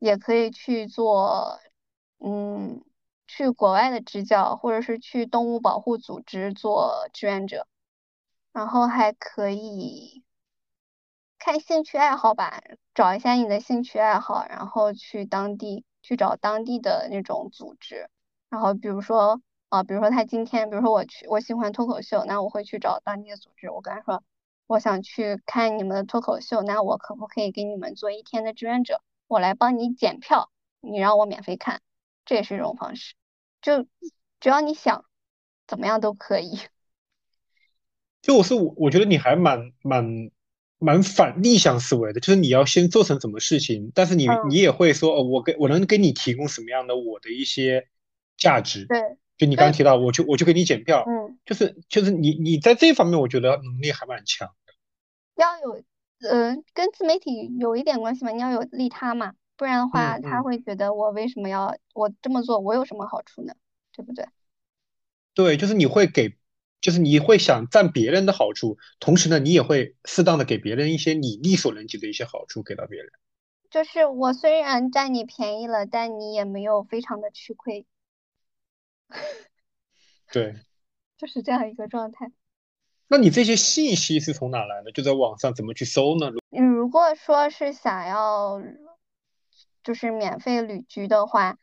[0.00, 1.60] 也可以去做，
[2.18, 2.82] 嗯，
[3.28, 7.68] 去国外的支教，或者是去动物保护组织做志愿者。
[8.52, 10.24] 然后还可以
[11.38, 12.60] 看兴趣爱好吧，
[12.94, 18.10] 找一下你的兴趣爱好，然后去当地去找当地的那种组织。
[18.50, 24.24] 然后比如说啊，比如说他今天，比如说我去，我喜欢脱口秀，那我会去找当地的组织，我跟他说，
[24.66, 29.02] 我想去看你们的脱口秀，那我可不可以给你们做一天的志愿者？
[29.26, 30.50] 我来帮你检票，
[30.80, 31.82] 你让我免费看，
[32.24, 33.14] 这也是一种方式。
[33.60, 33.86] 就
[34.40, 35.04] 只要你想，
[35.66, 36.58] 怎么样都可以。
[38.22, 40.30] 就我是我，我觉得你还蛮蛮
[40.78, 47.86] 蛮反逆向思维的，就是你要先做成什么事情，但是你你也会说，哦，我给我能给你提供什么样的我的一些。
[48.40, 49.00] 价值对，
[49.38, 54.74] 就你刚刚提到，我就我就给你检票，嗯，就是就是你你在这方面，我觉得能力还蛮强的。
[55.36, 55.82] 要有，
[56.28, 63.54] 呃，跟自媒体有一点关系嘛，你要有利他嘛，不然的话，他会觉得我为什么要我这么做，我有什么好处呢？
[63.92, 64.26] 对不对？
[65.34, 66.36] 对，就是你会给，
[66.80, 73.12] 就是你会想占别人的好处，同时呢，你也会适当的给别人一些你力所能及的一些好处给到别人。
[73.70, 77.86] 就是我虽然占你便宜了，但你也没有非常的吃亏。
[80.32, 80.54] 对，
[81.16, 82.30] 就是这样一个状态。
[83.08, 84.92] 那你这些信息是从哪来的？
[84.92, 86.30] 就在网上怎么去搜呢？
[86.50, 88.60] 你如果说是想要
[89.82, 91.56] 就是免费旅居的话，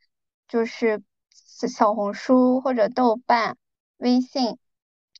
[0.47, 3.57] 就是小红书或者豆瓣、
[3.97, 4.57] 微信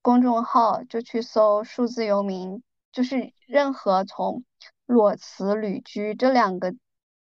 [0.01, 4.43] 公众号就去搜“数字游民”，就是任何从
[4.87, 6.73] 裸辞、旅居这两个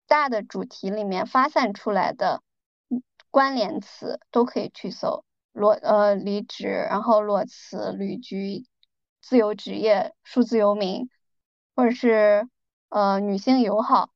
[0.07, 2.43] 大的主题里面发散出来的。
[3.31, 8.67] 关联词都可以去搜，裸呃离职，然后裸辞、旅居、
[9.23, 11.09] 自由职业、数字游民，
[11.77, 12.49] 或者是
[12.89, 14.11] 呃女性友好，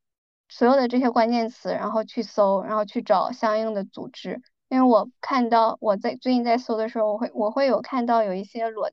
[0.49, 4.43] 所有的这些关键词，然后去搜，然后去找相应的组织。
[4.69, 8.91] 因为我看到我在最近在搜的时候，我会我会有看到有一些裸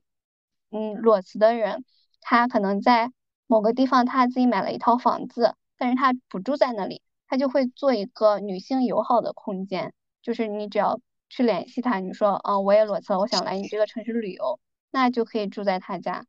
[0.70, 1.84] 嗯裸辞的人，
[2.20, 3.10] 他可能在
[3.48, 9.92] 某个地方他自己买了一套房子，但是他不住在那里，他就会做一个女性友好的空间。
[10.22, 14.60] 就是你只要去联系他，你说，嗯，我也裸辞，我想来你这个城市旅游，
[14.90, 16.26] 那就可以住在他家。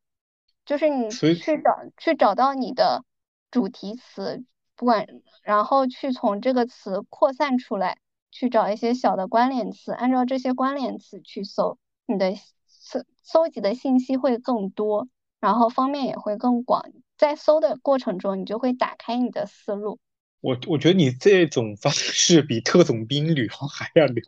[0.65, 3.03] 就是你去找去找到你的
[3.51, 5.05] 主题词，不管，
[5.43, 7.97] 然后去从这个词扩散出来，
[8.31, 12.33] 去找一些小的关联词，按照这些关联词去搜，你的
[12.67, 15.07] 搜搜集的信息会更多，
[15.41, 16.85] 然后方面也会更广。
[17.17, 19.99] 在搜的过程中，你就会打开你的思路，
[20.43, 24.21] 我我觉得你这种方式比特种兵旅游还要牛，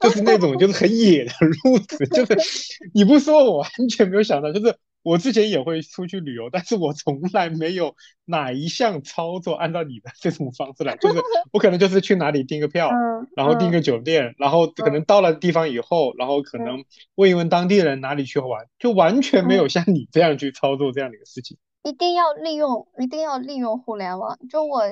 [0.00, 1.32] 就是那种就是很野的
[1.62, 2.34] 路子，就是
[2.94, 11.20] 你不说我完全没有想到，就是我之前也会出去旅游，但是我从来没有哪一项操作按照你的这种方式来，就是
[11.52, 12.90] 我可能就是去哪里订个票，
[13.36, 16.82] 然后订个酒店，然后可能到了地方以后，然后可能
[17.14, 21.58] 问一问当地人哪里去玩，就完全没有像你这样去操作这样的一个事情。
[21.82, 24.82] 一定要利用，一定要利用互联网，就我。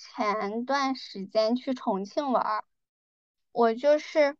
[0.00, 2.64] 前段时间去重庆玩，
[3.52, 4.36] 我就是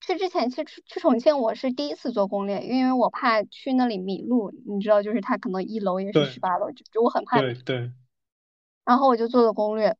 [0.00, 7.40] 去之前去去重庆，我是第一次做攻略，因为我怕去那里迷路，你知道，就是他可能一楼也是十八楼，就就我很怕。
[7.40, 7.92] 对对。
[8.84, 9.96] 然后我就做了攻略，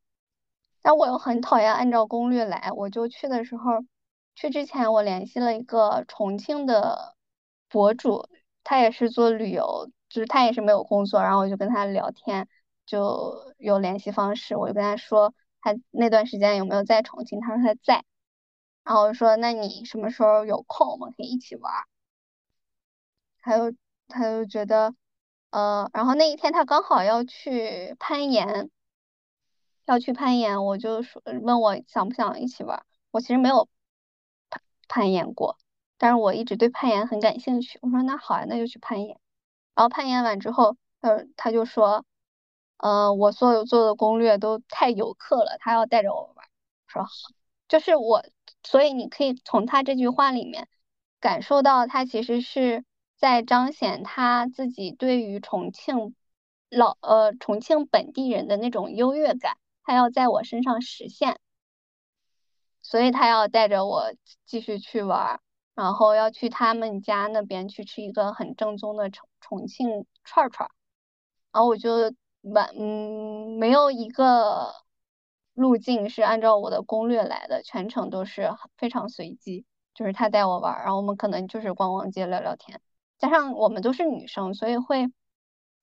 [0.83, 3.85] 但我又很讨厌按照攻略来，我就去的时候，
[4.35, 7.15] 去之前我联系了一个重庆的
[7.69, 8.29] 博主，
[8.65, 12.49] 他也是做旅游，就是他也是没有工作，然后我就跟他聊天。
[12.87, 18.05] 就有联系方式，我就跟他说他那段时间有没有在重庆，他说他在，
[18.85, 21.73] 然后我说那你什么时候有空，我们可以一起玩。
[23.41, 23.73] 他又
[24.09, 24.95] 他又觉得，
[25.51, 28.71] 呃，然后那一天他刚好要去攀岩，
[29.87, 32.85] 要去攀岩，我就说问我想不想一起玩。
[33.11, 33.69] 我其实没有
[34.51, 35.57] 攀攀岩过，
[35.99, 37.79] 但是我一直对攀岩很感兴趣。
[37.83, 39.19] 我说那好呀，那就去攀岩。
[39.75, 42.05] 然后攀岩完之后，呃，他就说。
[42.83, 46.49] 呃，我所有做的攻略都太游客了，他要带着我玩，
[46.89, 47.07] 说，
[47.69, 48.25] 就是我，
[48.65, 50.67] 所以你可以从他这句话里面
[51.21, 52.85] 感受到，他其实是
[53.17, 56.17] 在彰显他自己对于重庆
[56.71, 61.39] 老呃重庆本地人的那种优越感，他要在我身上实现，
[62.83, 64.13] 所以他要带着我
[64.45, 65.41] 继续去玩，
[65.77, 70.69] 然后要去他们家那边去吃一个很正宗的重重庆串串，
[71.53, 72.13] 然后我就。
[72.43, 74.75] 完，嗯，没有一个
[75.55, 79.65] 路径是按照我的攻略来的，全程都是非常随机，
[79.95, 82.81] 就是他带我玩，然后我们可能就是逛逛街、聊聊天，
[83.19, 85.11] 加上我们都是女生，所以会，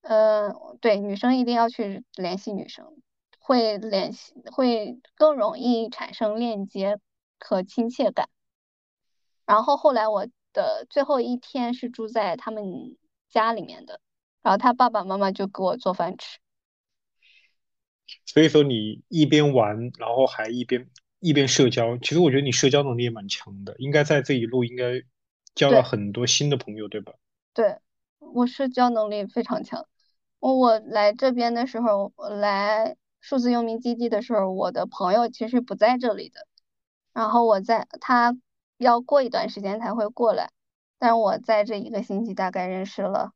[0.01, 2.86] 呃，对，女生一定要去联系女生，
[3.39, 6.99] 会联系，会更容易产生链接
[7.39, 8.28] 和亲切感。
[9.45, 12.97] 然后后来我的最后一天是住在他们
[13.30, 14.01] 家里面的，
[14.41, 16.39] 然后他爸爸妈妈就给我做饭吃。
[18.26, 20.89] 所以说你一边玩，然后还一边
[21.20, 25.01] 一边社交，其实我觉得你社交能力也蛮强的，应该在这一路应该
[25.55, 27.14] 交了很多新的朋友，对吧？
[27.53, 27.78] 对，
[28.20, 29.86] 我社交能力非常强。
[30.39, 36.47] 我来这边的时候，来数字游民基地的时候，我的朋友其实不在这里的，
[37.14, 38.38] 然后我在他
[38.78, 40.51] 要过一段时间才会过来，
[40.97, 43.34] 但我在这一个星期大概认识了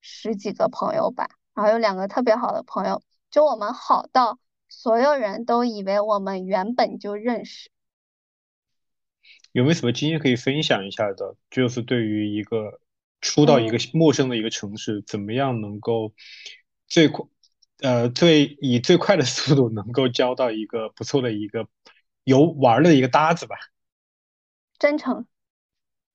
[0.00, 3.00] 十几个朋友吧，然后有两个特别好的朋友。
[3.30, 7.70] 就我们好到所有人都以为我们原本就认识。
[9.52, 11.36] 有没有什么经验可以分享一下的？
[11.50, 12.80] 就是对于一个
[13.20, 16.12] 初到一个陌生的一个城市，怎么样能够
[16.86, 17.24] 最快
[17.78, 21.68] 呃最以最快的速度能够交到一个不错的一个
[22.24, 23.56] 游玩的一个搭子吧？
[24.78, 25.26] 真诚。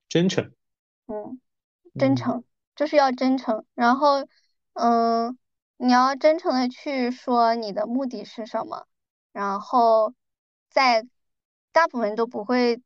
[0.10, 0.52] 真诚。
[1.08, 1.40] 嗯，
[1.98, 2.44] 真诚
[2.76, 4.28] 就是要真诚，然后
[4.74, 5.38] 嗯。
[5.78, 8.88] 你要真诚的去说你的目的是什么，
[9.34, 10.14] 然后
[10.70, 11.06] 在
[11.72, 12.82] 大部分人都不会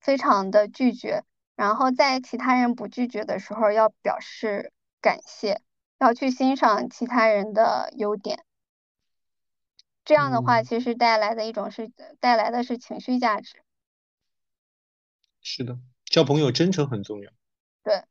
[0.00, 1.24] 非常的拒绝，
[1.54, 4.72] 然后在其他人不拒绝的时候要表示
[5.02, 5.60] 感谢，
[5.98, 8.44] 要去欣赏其他人的优点，
[10.04, 13.62] 这样的话其实带来的一种是带来的是情绪价值。
[15.42, 17.30] 是的，交朋友真诚很重要。
[17.82, 18.02] 对。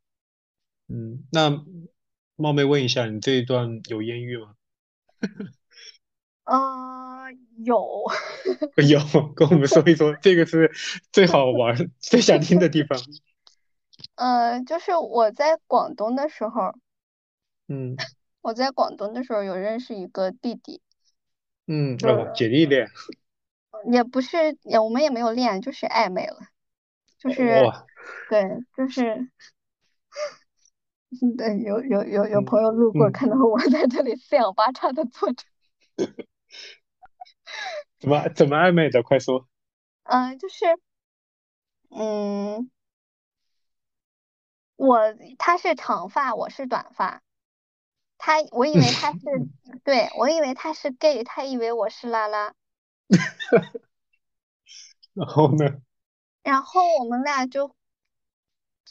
[0.88, 1.66] 嗯，那。
[2.40, 4.56] 冒昧问一下，你这一段有艳遇吗？
[6.44, 8.06] 啊，有。
[8.88, 9.00] 有，
[9.36, 10.72] 跟我们说一说，这个是
[11.12, 12.98] 最好玩、最想听的地方。
[14.16, 16.74] 呃，就是我在广东的时候，
[17.68, 17.98] 嗯，
[18.40, 20.82] 我在广东的时候有认识一个弟弟。
[21.68, 22.90] 嗯，哦，姐弟恋。
[23.92, 26.40] 也不是，也我们也没有恋，就是暧昧了，
[27.18, 27.62] 就是，
[28.30, 29.30] 对，就是。
[31.38, 35.44] 对，有有有有朋友路过，看到我在这里四仰八叉的坐着。
[38.00, 39.02] 怎么怎么暧昧的？
[39.02, 39.48] 快说。
[40.04, 40.66] 嗯，就是，
[41.90, 42.70] 嗯，
[44.76, 45.00] 我
[45.38, 47.22] 他是长发，我是短发。
[48.18, 49.20] 他我以为他是，
[49.84, 52.54] 对我以为他是 gay，他以为我是拉拉。
[55.14, 55.82] 然后呢？
[56.44, 57.76] 然后我们俩就。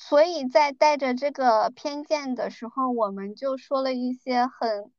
[0.01, 4.93] 所以在带着这个偏见的时候，我们就说了一些很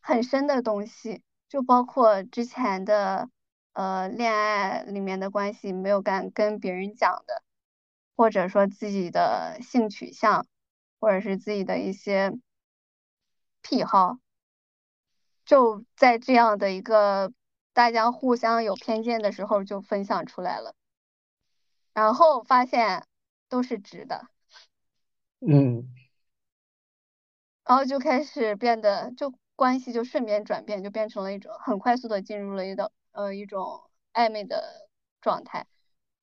[0.00, 1.22] 很深的东西。
[1.48, 3.28] 就包括之前的
[3.72, 7.42] 呃恋爱里面的关系没有敢跟别人讲的，
[8.16, 10.46] 或者说自己的性取向，
[10.98, 12.32] 或者是自己的一些
[13.62, 14.18] 癖好，
[15.44, 17.32] 就在这样的一个
[17.72, 20.74] 大家互相有偏见的时候就分享出来了，
[21.92, 23.06] 然后发现
[23.48, 24.26] 都是直的，
[25.40, 25.88] 嗯，
[27.64, 29.32] 然后就开始变得就。
[29.58, 34.86] 关系就瞬间转变，就变成了一种很快速的进入了一种呃一种暧昧的
[35.22, 35.66] 状态。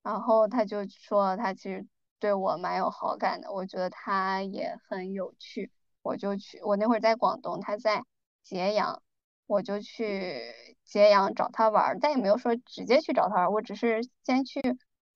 [0.03, 1.87] 然后他就说他其实
[2.19, 5.71] 对我蛮有好感的，我觉得他也很有趣。
[6.03, 8.03] 我就去，我那会儿在广东，他在
[8.43, 9.01] 揭阳，
[9.47, 10.39] 我就去
[10.85, 14.61] 揭阳找他玩，但也没有说直接去找他玩，我只是先去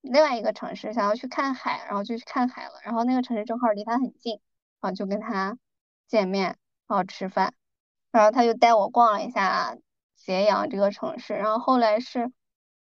[0.08, 2.74] 另外一个城市，想要去看海，然后就去看海了。
[2.84, 4.40] 然后那个城市正好离他很近，
[4.82, 5.58] 然后就跟他
[6.08, 7.54] 见面，然后吃饭。
[8.12, 9.78] 然后他就带我逛了一下
[10.16, 12.32] 揭阳这个城市，然后后来是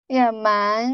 [0.08, 0.92] 也蛮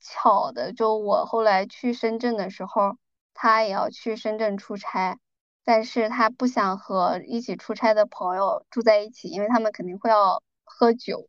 [0.00, 2.96] 巧的，就我后来去深圳的时候，
[3.34, 5.18] 他也要去深圳出差，
[5.64, 11.28] 但是他不想和一起出差的朋友住在一起，因为他们肯定会要喝酒，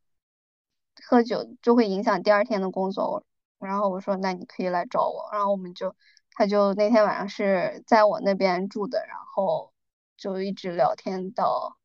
[1.03, 3.25] 喝酒就会影响第二天的工作。
[3.61, 5.95] 然后我说那你可以来找我，然后我们就
[6.31, 9.73] 他就那天晚上是在我那边住的，然后
[10.17, 11.77] 就一直聊天到。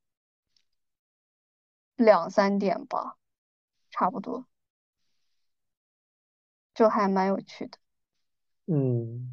[1.97, 3.17] 两三点吧，
[3.91, 4.47] 差不多，
[6.75, 7.79] 就还蛮有趣的。
[8.67, 9.33] 嗯，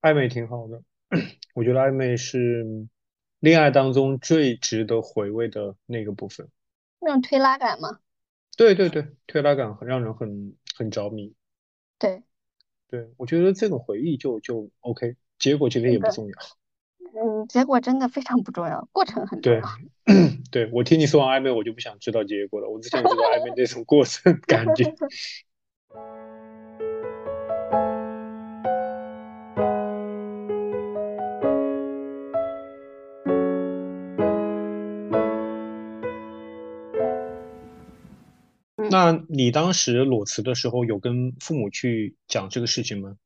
[0.00, 0.80] 暧昧挺好的，
[1.54, 2.64] 我觉得暧昧是
[3.40, 6.48] 恋爱当中最值得回味的那个部分。
[7.00, 7.98] 那种推拉感吗？
[8.56, 11.34] 对对对，推拉感很让人很很着迷。
[11.98, 12.22] 对，
[12.88, 16.34] 对我觉得这种回忆就就 OK，结果其实也不重要。
[17.22, 19.62] 嗯，结果真的非常不重要，过程很重要。
[20.50, 24.84] 对，我听你说完暧昧，我就不想知道结果了，我只想知道暧昧那种过程感觉。
[38.90, 43.16] 那你当时裸辞的时候，有跟父母去讲这个事情吗？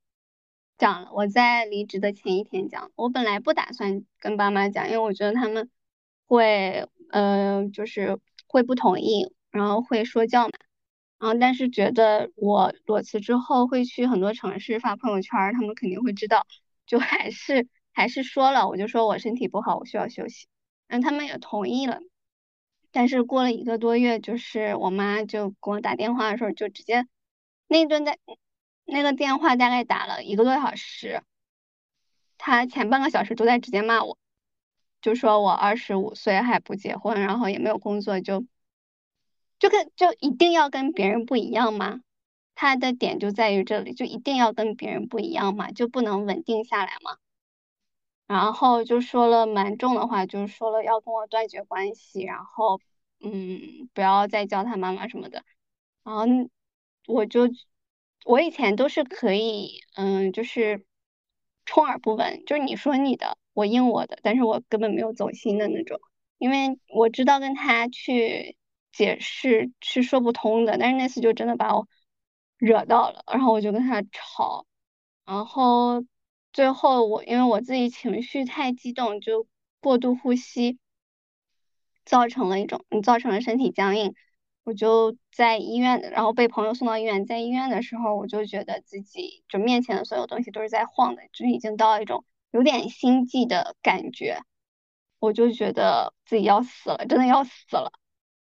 [0.79, 2.91] 讲了，我在离职的前一天讲。
[2.97, 5.69] 我本来不打算跟爸妈讲，因为我觉得他们
[6.27, 10.53] 会，呃，就是会不同意，然后会说教嘛。
[11.19, 16.47] 然后但是觉得我裸辞之后会去很多城市发朋友圈，他们肯定会知道，
[16.87, 18.67] 就还是还是说了。
[18.69, 20.47] 我就说我身体不好，我需要休息。
[20.89, 22.01] 嗯，他们也同意了。
[22.93, 27.07] 但是过了一个多月，就是我妈就给我打电话的时候，就直接
[27.69, 28.19] 那顿在。
[28.93, 31.23] 那个电话大概打了一个多小时，
[32.39, 34.19] 他前半个小时都在直接骂我，
[35.01, 38.45] 就说我二十五岁还不结婚，然后也没有工作，就
[39.61, 42.01] 就跟就一定要跟别人不一样吗？
[42.57, 47.17] 他的点就在于这里，就一定要跟别人不一样嘛，就不能稳定下来吗？
[48.35, 52.81] 然后就说了蛮重的话，就是说了要跟我断绝关系，然后
[53.21, 55.45] 嗯，不要再叫他妈妈什么的，
[56.05, 56.25] 然后
[57.07, 57.49] 我就。
[58.27, 60.85] 我以前都是可以，嗯，就是
[61.65, 65.99] 充耳不闻，就是你说你的，我应我的，但是我根本没有走心的那种，
[66.37, 68.59] 因为我知道跟他去
[68.93, 71.89] 解释是说不通的，但是那次就真的把我
[72.59, 74.67] 惹到了，然后我就跟他吵，
[75.25, 76.05] 然后
[76.53, 79.47] 最后我因为我自己情绪太激动，就
[79.81, 80.79] 过度呼吸，
[82.05, 84.15] 造成了一种，造成了身体僵硬。
[84.63, 87.25] 我就在医院，然后被朋友送到医院。
[87.25, 94.43] 在医院的时候，我就觉得自己就面前的所有东西都是在晃的，就已经到一种有点心悸的感觉。
[95.19, 97.93] 我就觉得自己要死了，真的要死了。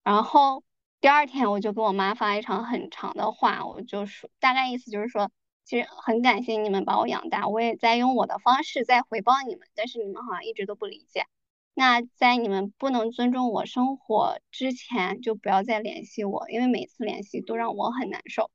[0.03, 0.65] 然后
[1.01, 5.31] 第二天，我就跟我妈发了一场很长的话，我就说大概意思就是说，
[5.65, 11.27] 其实很感谢你们把我养大，我也在用我的方式在回报你们，但是你们好像一直都不理解。
[11.75, 18.51] 那在你们不能尊重我生活之前，就不要再联系我，因为每次联系都让我很难受。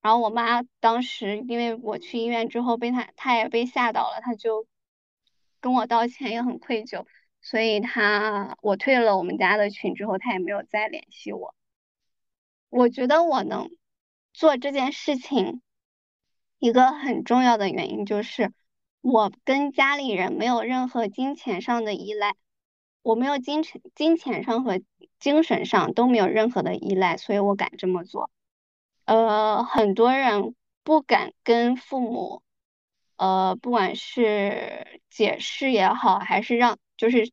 [0.00, 4.66] 然后我妈当时因为我去医院之后被她，她也被吓到了，她就
[5.60, 7.06] 跟我道歉，也很愧疚，
[7.40, 11.54] 所以她我退了我们家的群之后，她也没有再联系我。
[12.68, 13.70] 我觉得我能
[14.34, 15.62] 做这件事情，
[16.58, 18.52] 一个很重要的原因就是。
[19.06, 22.36] 我跟家里人没有任何金钱上的依赖，
[23.02, 24.80] 我没有金钱、金钱上和
[25.18, 28.30] 精神上都没有任何的依赖，所以我敢这么做。
[29.04, 30.54] 呃，很多人
[30.84, 32.42] 不敢跟父母，
[33.16, 37.30] 呃，不管是解释也好，还是让就是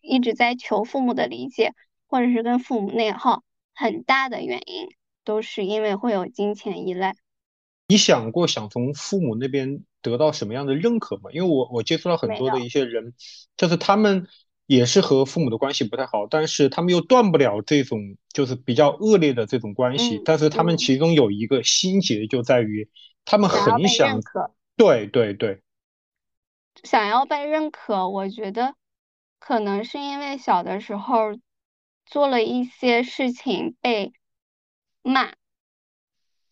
[0.00, 1.74] 一直在求父母的理解，
[2.06, 3.42] 或者是跟父母内耗，
[3.74, 4.86] 很大的原因
[5.30, 7.14] 都是因为会有金钱依赖。
[7.86, 11.30] 你想过想从父母那边得到什么样的认可吗？
[11.32, 13.14] 因为我我接触到很多的一些人，
[13.56, 14.26] 就是他们
[14.66, 20.20] 也是和父母的关系不太好，但是他们又断不了这种就是比较恶劣的这种关系。
[20.24, 22.90] 但是他们其中有一个心结就在于，
[23.24, 24.20] 他们很想，
[24.76, 25.62] 对对对。
[26.82, 28.74] 想要被认可，我觉得
[29.38, 31.38] 可能是因为小的时候
[32.04, 34.12] 做了一些事情被
[35.02, 35.32] 骂。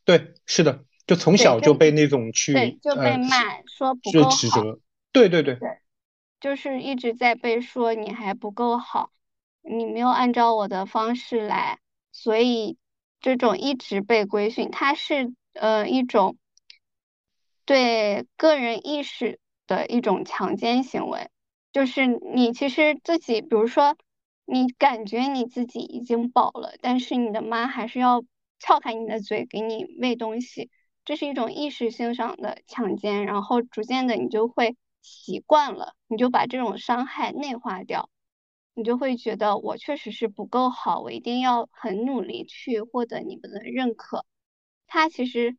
[0.05, 4.63] 对，是的，就从小就被那种去对就被骂说不够好。
[5.13, 5.57] 对对对。
[5.57, 5.79] 对，
[6.41, 9.11] 就是一直在被说你还不够好，
[9.63, 11.79] 你没有按照我的方式来，
[12.13, 12.77] 所以
[13.21, 16.37] 这种一直被规训，它是呃一种
[17.65, 19.39] 对个人意识。
[19.69, 21.29] 的一种强奸行为，
[21.75, 23.99] 就是你其实自己，比如说
[24.47, 28.25] 你感觉你自己已经饱了，但是你的妈还是要
[28.59, 30.71] 撬开你的嘴给你喂东西，
[31.05, 38.11] 这是一种意识性上的强奸，然后逐渐的你就会习惯了，你就把这种伤害内化掉，
[38.75, 44.25] 你就会觉得我确实是不够好，我一定要很努力去获得你们的认可，
[44.87, 45.57] 他其实。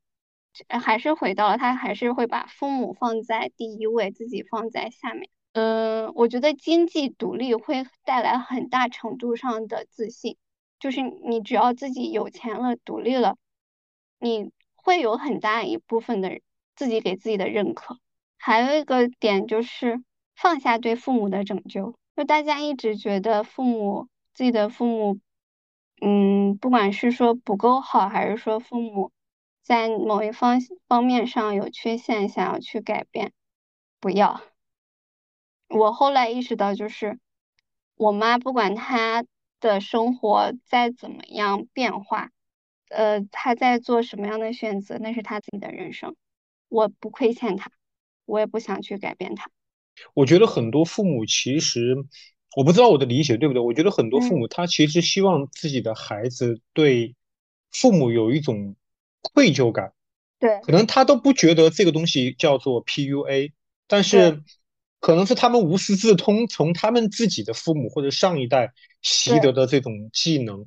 [0.68, 5.30] 还是回到了他，还是会把父母放在第一位，自己放在下面。
[5.54, 10.38] 嗯，我觉得经济独立会带来很大程度上的自信，
[10.80, 13.38] 就是你只要自己有钱了、独立了，
[14.20, 16.40] 你会有很大一部分的
[16.76, 18.00] 自己给自己的认可。
[18.38, 20.02] 还有一个点就是
[20.36, 25.20] 放下对父母的拯救，就大家一直觉得父母自己的父母，
[26.02, 29.12] 嗯，不管是说不够好，还是说父母。
[29.62, 30.58] 在某一方
[30.88, 33.34] 方面上有缺陷，想要去改变，
[34.00, 34.42] 不要。
[35.68, 37.20] 我后来意识到，就是
[37.96, 39.24] 我妈不管她
[39.60, 42.32] 的生活再怎么样变化，
[42.90, 46.16] 呃，他在做什么样的选择，那是他自己的人生，
[46.68, 47.72] 我不亏欠他，
[48.26, 49.50] 我也不想去改变他。
[50.14, 51.96] 我觉得很多父母其实，
[52.56, 53.62] 我不知道我的理解对不对？
[53.62, 57.16] 我觉得很多父母他其实希望自己的孩子对
[57.72, 58.76] 父母有一种。
[59.22, 59.92] 愧疚感，
[60.40, 63.52] 对，可能他都不觉得这个东西叫做 PUA，
[63.86, 64.42] 但是
[65.00, 70.66] 可能是他们无师自通，从他们自己的父母或者上一代习得的这种技能，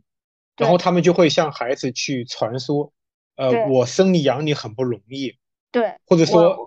[0.57, 2.93] 然后他们就会向孩子去传说，
[3.37, 5.37] 呃，我生你养你很不容易，
[5.71, 6.67] 对，或者说，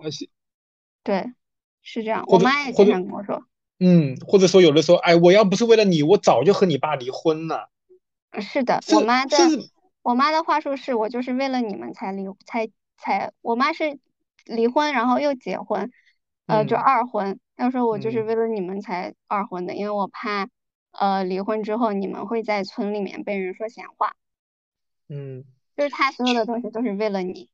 [1.02, 1.32] 对，
[1.82, 3.44] 是这样，我妈也经常跟我说，
[3.78, 7.70] 嗯，或者说有的时候，哎，我要不是为了你，我早就和你爸离婚了，
[8.40, 9.36] 是的，我妈的。
[10.02, 13.98] 我妈的话术是我就是为了你们才离才才，我妈是
[14.44, 15.90] 离婚然后又结婚，
[16.46, 17.40] 呃，就二婚。
[17.56, 20.48] 她说我就是为了你们才二婚的，因为我怕
[20.92, 24.14] 呃离婚之后你们会在村里面被人说闲话。
[25.08, 25.44] 嗯，
[25.76, 27.48] 就是他所有的东西都是为了你。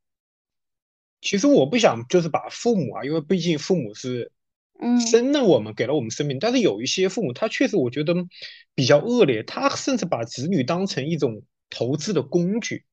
[1.20, 4.32] 其实我不想就是把父母啊，因为毕竟父母是
[4.78, 6.38] 嗯生了我们，给了我们生命。
[6.38, 8.14] 但是有一些父母他确实我觉得
[8.74, 11.42] 比较恶劣，他甚至把子女当成一种。
[11.74, 12.84] 投资的工具，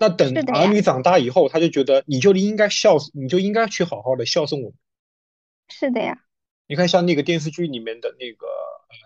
[0.00, 4.76] 那等儿女长大以后，他就觉得你就应该孝，你就应该去好好的孝顺我们。
[5.68, 6.24] 是的呀。
[6.68, 8.46] 你看，像那个电视剧里面的那个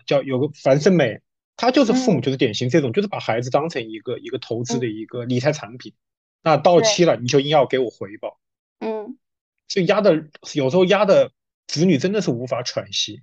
[0.04, 1.22] 叫有个樊胜美，
[1.56, 5.94] 她就是父母就是典型这种，就是把孩子当成一个一个投资的一个理财产品，
[6.42, 8.38] 那到期了你就硬要给我回报。
[8.80, 9.16] 嗯。
[9.68, 11.32] 所以压的有时候压的
[11.66, 13.22] 子女真的是无法喘息。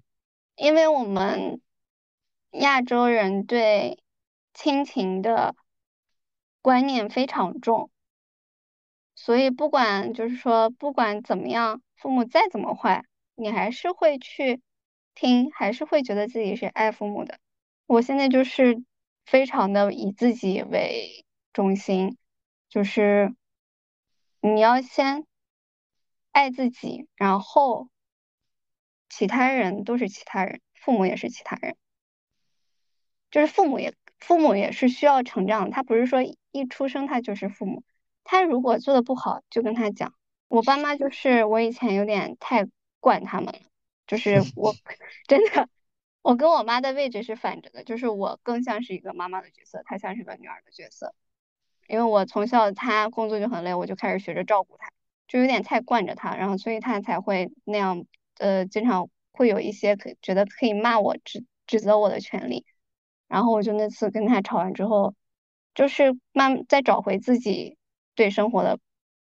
[0.56, 1.62] 因为我们
[2.54, 4.00] 亚洲人对
[4.56, 5.56] 亲情的。
[6.62, 7.90] 观念非常重，
[9.16, 13.06] 所以不管就是说，不管怎么样，父母再怎么坏，
[13.40, 14.62] 你还是会去
[15.16, 17.40] 听，还是会觉得自己是爱父母的。
[17.88, 18.84] 我现在就是
[19.26, 22.18] 非常的以自己为中心，
[22.70, 23.34] 就是
[24.42, 25.26] 你要先
[26.32, 27.90] 爱自己，然后
[29.10, 31.76] 其他人都是其他人，父母也是其他人，
[33.32, 33.96] 就是父母也。
[34.20, 36.20] 父母也是需要成长，他不是说
[36.52, 37.84] 一出生他就是父母，
[38.26, 40.14] 他如果做的不好就跟他讲。
[40.50, 42.68] 我爸妈就是我以前有点太
[43.00, 43.60] 惯他们了，
[44.08, 44.76] 就是 我
[45.28, 45.70] 真的，
[46.22, 51.14] 我跟我妈的位置是反着的，就是我更像是一个妈妈的角色，她像是个女儿的角色。
[51.88, 54.92] 因为我从小她工作就很累，我就开始学着照顾她，
[55.28, 58.06] 就有点太惯着她，然后所以她才会那样，
[58.38, 62.66] 呃，经常会有一些可觉得可以骂我、指指责我的权利。
[63.28, 65.16] 然后我就那次跟她吵完之后，
[65.74, 67.78] 就是慢再找回自己
[68.14, 68.80] 对生活的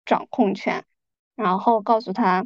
[0.05, 0.83] 掌控权，
[1.35, 2.45] 然后告诉他，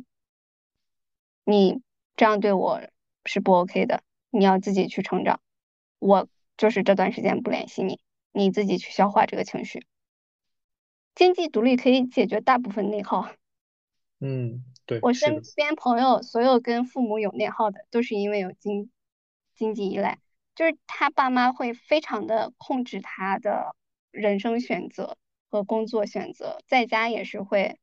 [1.50, 1.82] 你
[2.18, 2.82] 这样对我
[3.24, 5.40] 是不 OK 的，你要自己去成长。
[5.98, 6.28] 我
[6.58, 8.02] 就是这段时间不联系你，
[8.34, 9.86] 你自己去消化这个情绪。
[11.16, 13.30] 经济独立可以解决大部分内耗。
[14.20, 15.00] 嗯，对。
[15.02, 18.92] 我身边朋友所有跟父母有内耗的，都是因为有经
[19.56, 20.20] 经济依赖，
[20.54, 23.74] 就是他爸妈会非常的控制他的
[24.12, 25.16] 人生选择
[25.50, 27.80] 和工作选择，在家也是会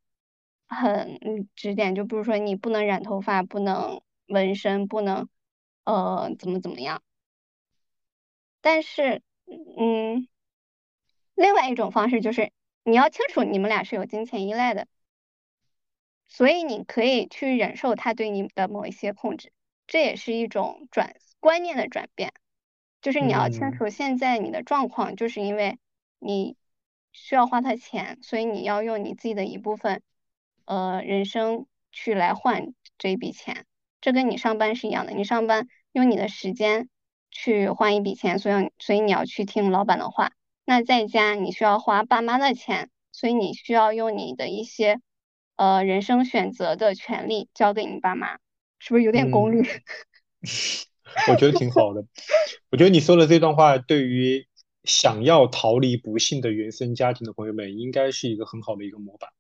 [0.67, 1.19] 很
[1.55, 5.29] 指点，就比如说你不能染头发，不能纹身，不能
[5.85, 7.03] 呃怎么怎么样。
[8.61, 9.23] 但是，
[9.79, 10.27] 嗯，
[11.35, 12.51] 另外一种方式就是
[12.83, 14.87] 你要清楚你们俩是有金钱依赖的，
[16.29, 19.53] 所以你可以去忍受他对你的某一些控制，
[19.87, 22.33] 这也是一种转观念的转变。
[23.03, 25.79] 就是你要清楚现在你的状况，就是因为
[26.19, 26.57] 你
[27.13, 30.03] 需要花他钱，所以你要用你自己的一部分，
[30.65, 33.67] 呃，人生去来换这一笔钱。
[34.01, 36.89] 这跟你上班是一样的，你上班用你的时间。
[37.37, 40.31] 去换一笔钱，所以所以你要去听老板的话。
[40.65, 45.01] 那在家你需要花爸妈的钱，所以你需要用你的一些
[45.57, 48.39] 呃人生选择的权利交给你爸妈，
[48.79, 49.67] 是不是有点功利？
[51.29, 52.07] 我觉得挺好的。
[52.71, 54.47] 我觉得你说的这段话，对于
[54.85, 59.31] 想要逃离不幸的原生家庭的朋友们，应该是一个很好的一个模板。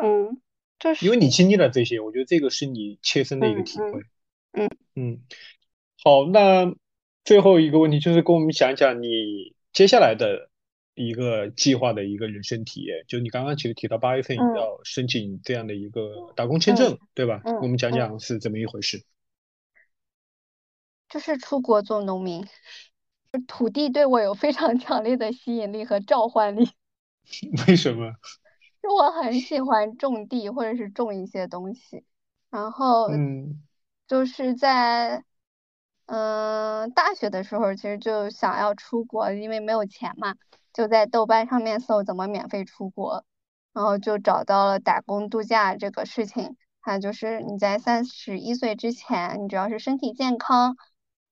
[0.00, 0.40] 嗯，
[0.78, 4.02] 就是因为你经历了这些，我觉得这个是你切身的一个体会。
[4.52, 5.20] 嗯嗯，
[6.04, 6.74] 好，那。
[7.24, 10.48] 最后一个问题就是跟我们讲讲你接下来的
[10.94, 13.04] 一个计划的一个人生体验。
[13.08, 17.42] 就你刚刚其实提到八月份要申请这样的一个打工签证，对吧？
[17.60, 19.02] 我们讲讲是怎么一回事。
[21.08, 22.46] 就是出国做农民，
[23.48, 26.68] 土地对我有非常 强烈的吸引力和召唤力。
[27.66, 28.12] 为什么？
[28.86, 32.04] 就我很喜欢种地或者是种一些东西，
[32.50, 33.62] 然后嗯，
[34.06, 35.24] 就是在。
[36.08, 40.36] 嗯，大学的时候其实就想要出国，因为没有钱嘛，
[40.72, 43.24] 就在豆瓣上面搜怎么免费出国，
[43.72, 46.56] 然后就找到了打工度假这个事情。
[46.80, 50.76] 它就是你在三十一岁之前，你只要是身体健康，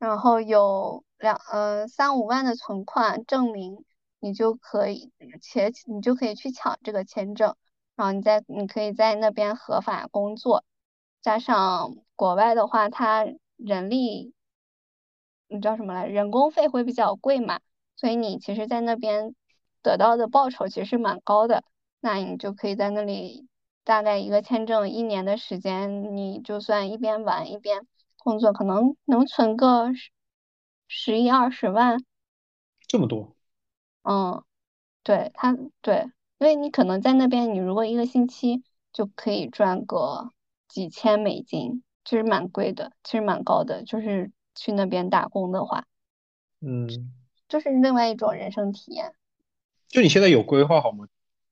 [0.01, 3.85] 然后有两呃三五万的存款证明，
[4.25, 5.12] 你就可以
[5.43, 7.55] 且你就可以去抢这个签证，
[7.95, 10.64] 然后你在你可以在那边合法工作，
[11.20, 14.33] 加上国外的话，它人力。
[15.47, 16.07] 你知道什么来？
[16.07, 17.61] 人工费会比较贵嘛，
[17.97, 19.35] 所以你其实，在那边
[19.83, 21.62] 得到的报酬其实蛮高的。
[22.01, 23.47] 那你就可以在那里
[23.85, 30.11] 大概一个签证一年的时间，你就算一边玩一边工作，可能能存个十
[30.89, 32.03] 十一二十万。
[32.89, 33.34] 这么多？
[34.05, 34.43] 嗯，
[35.03, 40.31] 对他对，因为你可能在那边，你如果一个星期就可以赚个
[40.69, 44.31] 几千美金，其实蛮贵的，其实蛮高的，就是。
[44.57, 45.85] 去那边打工的话，
[46.61, 46.87] 嗯，
[47.49, 49.13] 就是另外一种人生体验。
[49.89, 51.09] 就你现在有规划好吗？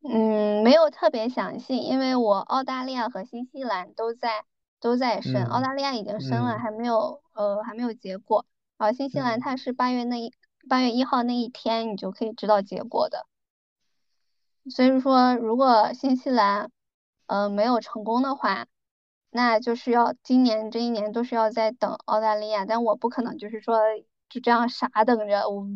[0.09, 4.45] 嗯，没有特别详细，因为我澳大利亚和新西兰都在
[4.79, 8.47] 都在申，澳大利亚已经申了，还没有呃还没有结果。
[8.79, 10.33] 然后新西兰它是八月那一
[10.69, 13.27] 八月一号那一天你就可以知道结果的。
[14.71, 16.71] 所以说，如果新西兰
[17.27, 18.67] 呃没有成功的话。
[19.35, 23.79] 那就是要今年这一年都是要在等澳大利亚，但我不可能就是说
[24.29, 25.67] 就这样傻等着，我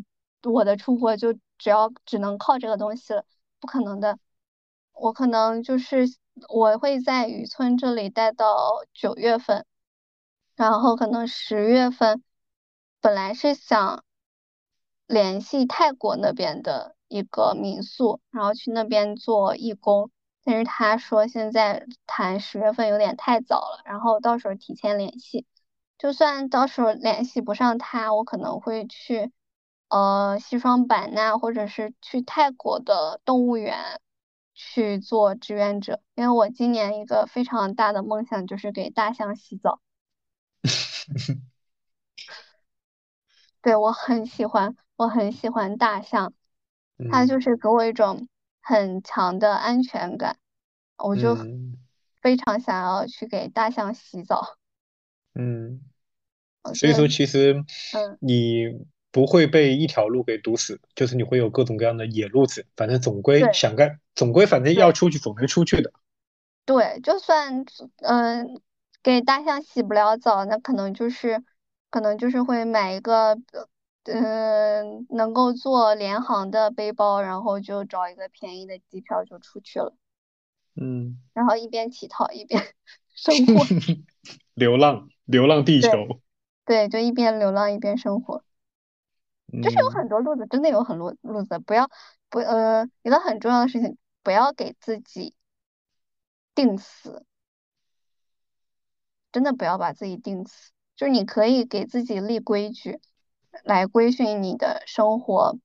[0.43, 3.25] 我的出国就只要只能靠这个东西了，
[3.59, 4.19] 不可能的。
[4.93, 6.07] 我可能就是
[6.51, 9.65] 我会在渔村这里待到九月份，
[10.55, 12.23] 然后可能十月份
[13.01, 14.05] 本来是想
[15.07, 20.11] 联系泰国那边的一个民宿，然后去那边做义工。
[20.45, 25.45] 但是他说现在谈十月份有点太早了，然后到时候提前联系，
[25.99, 29.33] 就算到时候联系不上他，我可能会去
[29.89, 34.01] 呃西双版纳或者是去泰国的动物园
[34.55, 39.81] 去做志愿者，因为我今年一个非常大的梦想就是给大象洗澡。
[43.63, 46.33] 对我很喜欢，我很喜欢大象，
[47.11, 48.29] 它就是给我一种。
[48.69, 50.39] 很强的安全感，
[50.99, 51.37] 我就
[52.21, 54.57] 非常想要去给大象洗澡。
[55.39, 55.83] 嗯，
[56.75, 58.65] 所以说其实，嗯，你
[59.13, 65.93] 不会被一条路给堵死，就是你会有各种各样的野路子，反正总归想干，总归反正要出去，总会出去的。
[66.67, 67.65] 对，就算
[67.99, 68.61] 嗯
[69.01, 71.45] 给大象洗不了澡，那可能就是
[71.89, 73.39] 可能就是会买一个。
[74.07, 79.95] 嗯，能够做联航的背包，然后就找一个便宜的机票就出去了。
[80.75, 82.63] 嗯，然后一边乞讨一边
[83.15, 83.65] 生活，
[84.55, 85.89] 流浪，流浪地球。
[86.67, 88.43] 对，就一边流浪一边生活。
[89.63, 91.89] 就是有很多路子，真的有很多路子，不要
[92.29, 95.35] 不呃，一个很重要的事情，不要给自己
[96.55, 97.25] 定死，
[99.33, 100.73] 真的不要把自己定死。
[100.97, 103.01] 就是你可以给自己立规矩，
[103.65, 105.59] 来规训你的生活，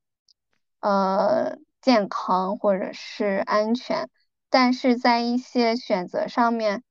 [0.80, 4.08] 呃，健康或者是安全，
[4.50, 6.82] 但是在一些选择上面，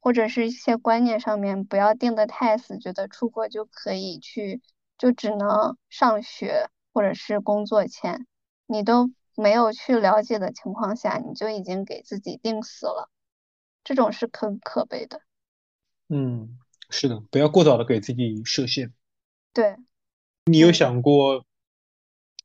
[0.00, 4.60] 或者是一些观念上面，不要定的太死，觉得出国就可以去。
[4.98, 8.26] 就只能上学或者是工作前，
[8.66, 13.08] 你都没有去了解的情况下，你就已经给自己定死了，
[13.84, 15.22] 这种是很可悲的。
[16.08, 16.58] 嗯，
[16.90, 18.92] 是的，不要过早的给自己设限。
[19.52, 19.76] 对。
[20.48, 21.44] 你有想过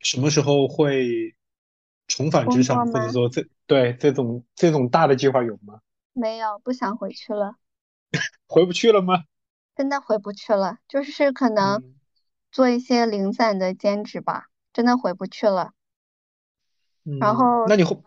[0.01, 1.35] 什么时候会
[2.07, 5.79] 重返职场，或者说这对这种这种大的计划有吗？
[6.13, 7.55] 没有，不想回去了。
[8.47, 9.23] 回不去了吗？
[9.75, 11.93] 真的回不去了，就是可能。
[12.53, 15.71] 做一些零散的兼职吧，真的回不去了。
[17.19, 18.03] 然后，那你后，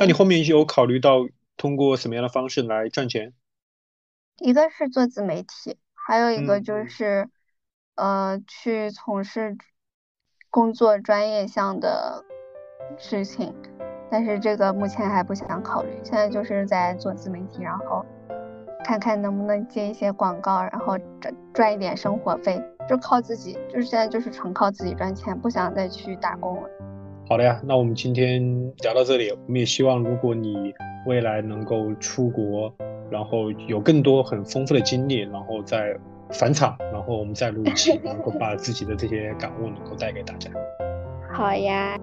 [0.00, 3.34] 那你后面有考虑到通过什么样的方式来赚钱？
[4.38, 7.28] 一个是做自媒体，还有一个就是，
[7.96, 9.56] 呃，去从事
[10.50, 12.22] 工作专业项的
[12.98, 13.54] 事情，
[14.10, 15.90] 但是这个目前还不想考虑。
[16.02, 18.04] 现在就是在做自媒体，然后
[18.84, 22.62] 看看能不能接一些广告，然后赚赚一点生活费。
[22.88, 26.68] 就靠自己，就是现在就是纯靠自己赚钱，不想再去打工了。
[27.28, 28.40] 好的呀，那我们今天
[28.84, 30.72] 聊到这里，我们也希望如果你
[31.04, 32.72] 未来能够出国，
[33.10, 35.96] 然后有更多很丰富的经历，然后再
[36.30, 40.50] 返场，然后我们再录一期， 能够把自己的这些感悟能够带给大家。
[41.32, 41.98] 好呀。